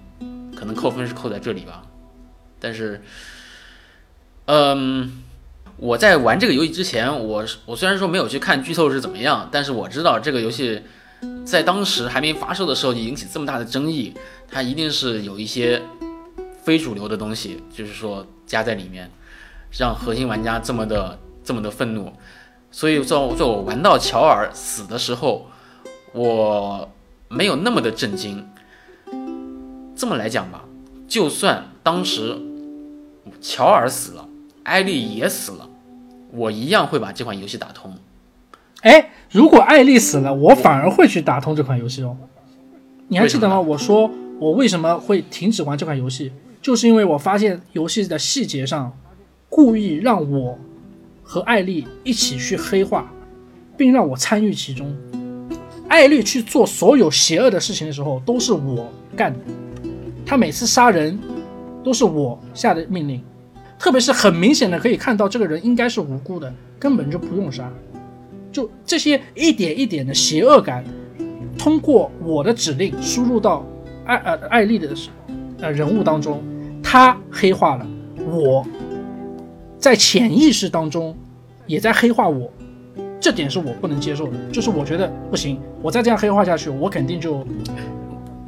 [0.55, 1.83] 可能扣分是扣在这里吧。
[2.59, 3.01] 但是，
[4.45, 5.21] 嗯，
[5.77, 10.81] 我在玩这个游戏之前，我我虽然说没有去看剧透是怎么样，但是我知道这个游戏。
[11.45, 14.13] 在当时还没发售的时候就引起这么大的争议，
[14.51, 15.81] 它一定是有一些
[16.63, 19.09] 非主流的东西，就是说加在里面，
[19.77, 22.11] 让核心玩家这么的这么的愤怒。
[22.71, 25.47] 所以在在我玩到乔尔死的时候，
[26.13, 26.89] 我
[27.27, 28.47] 没有那么的震惊。
[29.95, 30.65] 这么来讲吧，
[31.07, 32.35] 就算当时
[33.39, 34.27] 乔尔死了，
[34.63, 35.69] 艾丽也死了，
[36.31, 37.95] 我一样会把这款游戏打通。
[38.81, 42.17] 哎，如果艾丽死了，我反而会去打通这款游戏哦。
[43.07, 43.59] 你还记得吗？
[43.59, 44.09] 我说
[44.39, 46.33] 我为什么会停止玩这款游戏，
[46.63, 48.97] 就是因为我发现游戏的细节上
[49.49, 50.57] 故意让我
[51.21, 53.11] 和艾丽一起去黑化，
[53.75, 54.95] 并让我参与其中。
[55.89, 59.39] 艾丽去做所有邪恶的事情的时候，都是我干的。
[60.25, 61.19] 他每次杀人
[61.83, 63.21] 都是我下的命令，
[63.77, 67.69] 特别是很明显的可以看到这个人应该是无辜的，根本就不用杀。
[68.53, 70.83] 就这些一点一点的邪恶感，
[71.57, 73.65] 通过我的指令输入到
[74.05, 75.15] 艾呃艾丽的时候
[75.63, 76.43] 呃人物当中，
[76.83, 77.87] 他黑化了
[78.29, 78.65] 我，
[79.79, 81.15] 在潜意识当中
[81.65, 82.51] 也在黑化我，
[83.17, 84.33] 这点是我不能接受的。
[84.51, 87.47] 就是我觉得不行，我再这样黑化下去，我肯定就。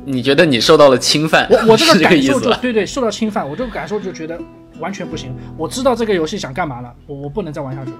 [0.04, 1.48] 你觉得你受到了侵犯？
[1.50, 4.38] 我我这个 感受就对对受到侵犯，我这个感受就觉得
[4.80, 5.34] 完全不行。
[5.58, 7.98] 我知道这个游戏想干嘛了，我我不能再玩下去了。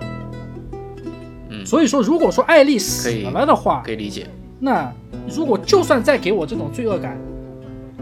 [1.66, 4.28] 所以说，如果说艾丽死了的话，可以理解。
[4.60, 4.92] 那
[5.34, 7.18] 如果就算再给我这种罪恶感，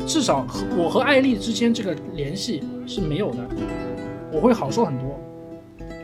[0.05, 0.45] 至少
[0.77, 3.47] 我和艾丽之间这个联系是没有的，
[4.31, 5.19] 我会好受很多。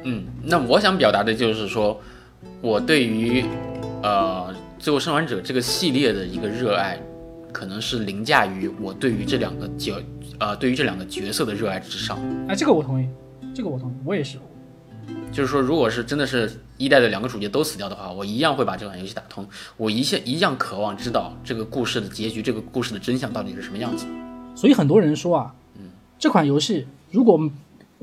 [0.03, 1.99] 嗯，那我想表达的就是说，
[2.61, 3.43] 我对于
[4.01, 6.97] 呃《最后生还者》这个系列的一个热爱，
[7.51, 9.95] 可能是凌驾于我对于这两个角
[10.39, 12.17] 呃对于这两个角色的热爱之上。
[12.47, 13.07] 哎，这个我同意，
[13.53, 14.37] 这个我同意，我也是。
[15.32, 19.47] 就是说，如果是真的是一代的两个主角都死掉的话，我一样会把这款游戏打通。
[19.78, 24.05] 我一切一样渴望知道这个故事的结局，这个故事的真相到底是什么样子。
[24.55, 27.39] 所以很多人说啊，嗯，这款游戏如果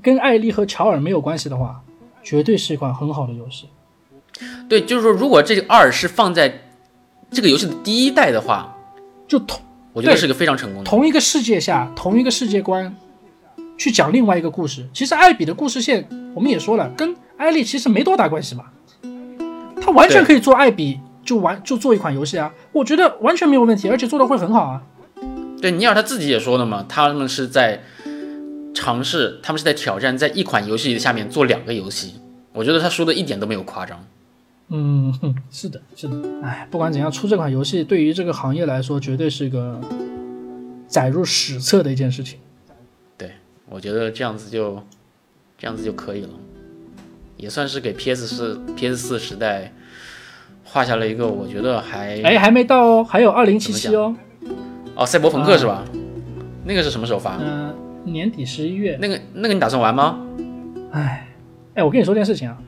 [0.03, 1.83] 跟艾丽和乔尔没有关系的话，
[2.23, 3.67] 绝对是一款很好的游戏。
[4.69, 6.69] 对，就是说，如果这个二是放在
[7.31, 8.75] 这个游戏的第一代的话，
[9.27, 9.61] 就同
[9.93, 12.95] 我觉得是个非常成功的同一个世界下，同一个世界观。
[13.77, 18.65] 去讲另外一个故事，其实艾比的故事线我们也说了，跟艾丽其实没多大关系嘛。
[19.81, 24.83] 他完全可以做艾比，就玩就做一款游戏啊，我觉得完全没有问题，而且做的会很好啊。
[25.61, 27.83] 对，尼尔他自己也说了嘛，他们是在
[28.75, 32.15] 尝试，他们是在挑战，在一款游戏下面做两个游戏。
[32.53, 34.05] 我觉得他说的一点都没有夸张。
[34.69, 35.15] 嗯，
[35.51, 36.15] 是的，是的。
[36.43, 39.81] 哎，不管怎样，出这款游戏对于这个行业来说，绝对是一个
[40.89, 42.39] 载入史册的一件事情。
[43.69, 44.83] 我觉得这样子就，
[45.59, 46.29] 这样子就可以了，
[47.37, 49.73] 也算是给 PS 四 PS 四时代
[50.65, 54.15] 画下了一个我觉得还哎还没到哦，还有二零七七哦，
[54.95, 55.85] 哦赛博朋克是吧？
[56.65, 57.39] 那个是什么时候发？
[57.41, 58.97] 嗯，年底十一月。
[59.01, 60.21] 那个那个你打算玩吗？
[60.93, 61.29] 哎
[61.75, 62.59] 哎，我跟你说件事情啊，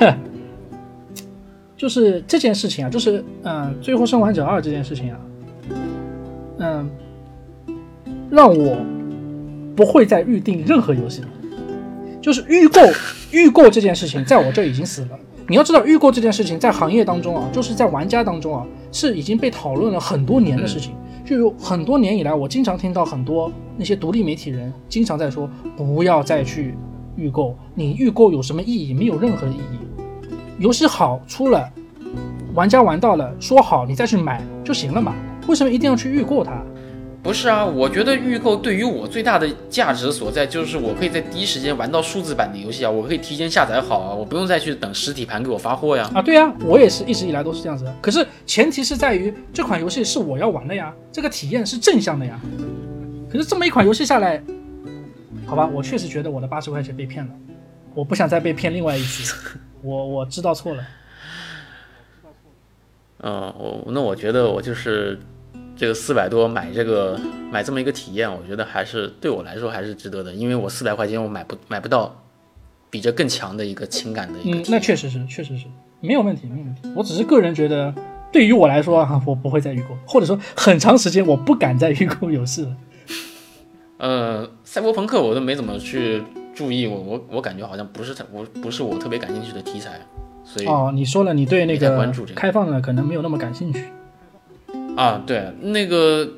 [0.00, 0.14] 哼，
[1.76, 5.20] 就是这件事情啊，就是嗯，最后生还者二这件事情啊，
[6.58, 6.90] 嗯，
[8.30, 8.76] 让我。
[9.76, 11.28] 不会再预定任何游戏了，
[12.20, 12.80] 就是预购，
[13.32, 15.18] 预购这件事情在我这已经死了。
[15.46, 20.94] 你要知道，预购这件事情在行业当中啊，就是在玩家当中啊，是已经被讨论了很多年的事情。
[21.24, 26.74] 就有很多年以来，我经常听到很多那些独立媒体人经常在说，不要再去
[27.16, 28.94] 预购，你预购有什么意义？
[28.94, 29.78] 没有任何意义。
[30.58, 31.66] 游戏好出了，
[32.54, 35.14] 玩家玩到了，说好你再去买就行了嘛，
[35.46, 36.62] 为什么一定要去预购它？
[37.24, 46.08] 不是啊，我觉得预购对于我最大的价值所在，就是我可以在第一时间玩到数字版的游戏啊，我可以提前下载好啊，我不用再去等实体盘给我发货呀。
[46.14, 47.96] 啊，对呀，我也是一直以来都是这样子的。
[48.02, 52.38] 可是前提是在于这款游戏是我要玩的呀，这个体验是正向的呀。
[53.32, 54.44] 可是这么一款游戏下来，
[55.46, 57.32] 好吧，我确实觉得我的八十块钱被骗了，
[57.94, 60.84] 我不想再被骗另外一次， 我我知道错了。
[63.22, 65.18] 嗯，我那我觉得我就是。
[65.76, 67.18] 这个四百多买这个
[67.50, 72.14] 买这么一个体验，我觉得还是对我来说还是值得的，因为我四百块钱我买不买不到
[72.90, 74.58] 比这更强的一个情感的一个。
[74.58, 75.66] 嗯，那确实是，确实是
[76.00, 76.82] 没有问题，没有问题。
[76.94, 77.92] 我只是个人觉得，
[78.32, 82.76] 对于我来说啊，我不会再预购，或者说很长时间我不敢再预购游戏了。
[83.98, 86.22] 呃，赛博朋克我都没怎么去
[86.54, 89.98] 注意，我我我感觉好像不是我不是我特别感兴趣的题材，
[90.44, 93.84] 所以哦，你说了，你对那个开放的可能没有那么感兴趣。
[94.96, 96.28] 啊，对，那个，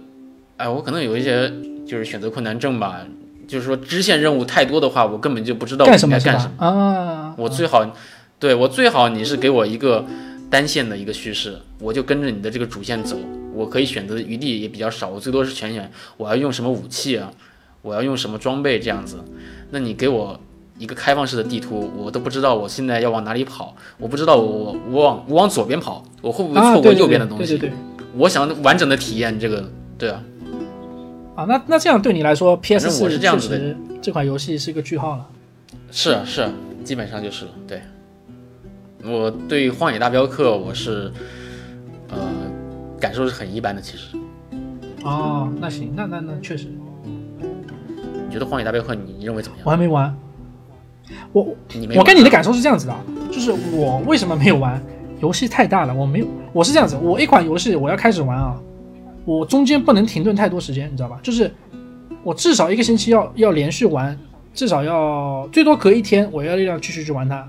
[0.56, 1.52] 哎，我可能有一些
[1.86, 3.00] 就是选择困难症吧，
[3.46, 7.34] 就是说支线任务太多的话，我根本就不知道我应该干什么啊。
[7.36, 7.86] 我最好，
[8.38, 10.04] 对我最好你是给我一个
[10.50, 13.18] 单线的一个叙事，我就跟着你的这个主线走，
[13.52, 17.30] 我可以选择的余地也比较少，我最多是全选我要用什么武器啊，
[17.82, 19.18] 我要用什么装备这样子。
[19.70, 20.40] 那你给我
[20.78, 27.58] 一个开放式的地图，我都不知道我现在要往哪里跑，我不知道我我往我往左边跑，我会不会错过右边的东西？
[27.58, 27.76] 对对对。
[28.16, 30.22] 我想完整的体验这个，对啊，
[31.34, 32.90] 啊，那那这样对你来说，P.S.
[32.90, 35.26] 四是这样子的，这款游戏是一个句号了。
[35.90, 36.48] 是是，
[36.82, 37.50] 基本上就是了。
[37.68, 37.82] 对，
[39.04, 41.12] 我对《荒野大镖客》我是，
[42.08, 42.16] 呃，
[42.98, 44.16] 感受是很一般的，其实。
[45.04, 46.68] 哦，那行，那那那确实。
[47.04, 49.66] 你觉得《荒野大镖客》你认为怎么样？
[49.66, 50.16] 我还没玩。
[51.32, 52.94] 我你我跟你的感受是这样子的，
[53.30, 54.82] 就是我为什么没有玩？
[55.20, 58.56] 游戏太大了，我没有，我是这样子，我一款游戏我要开始玩啊，
[59.24, 61.18] 我中间不能停顿太多时间，你知道吧？
[61.22, 61.50] 就是
[62.22, 64.18] 我至少一个星期要要连续玩，
[64.52, 67.48] 至少要最多隔一天，我要要继续去玩它，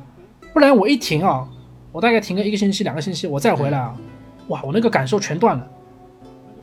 [0.53, 1.47] 不然我一停啊，
[1.91, 3.95] 我大概停个一个星期、两个星期，我再回来啊，
[4.47, 5.67] 哇，我那个感受全断了，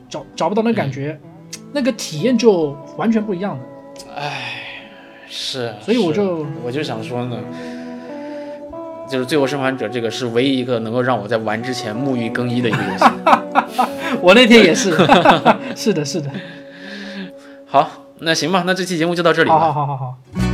[0.09, 1.19] 找找不到那感觉，
[1.71, 3.63] 那个体验就完全不一样了。
[4.15, 4.55] 唉，
[5.27, 7.37] 是，所以我就我就想说呢。
[9.07, 13.05] 就是《最后生还者》这个是唯一一个能够让我在玩之前沐浴更衣的一个游戏。
[14.21, 14.91] 我那天也是，
[15.75, 16.29] 是的，是的。
[17.65, 17.89] 好，
[18.19, 19.59] 那行吧，那这期节目就到这里吧。
[19.59, 20.44] 好好好好好。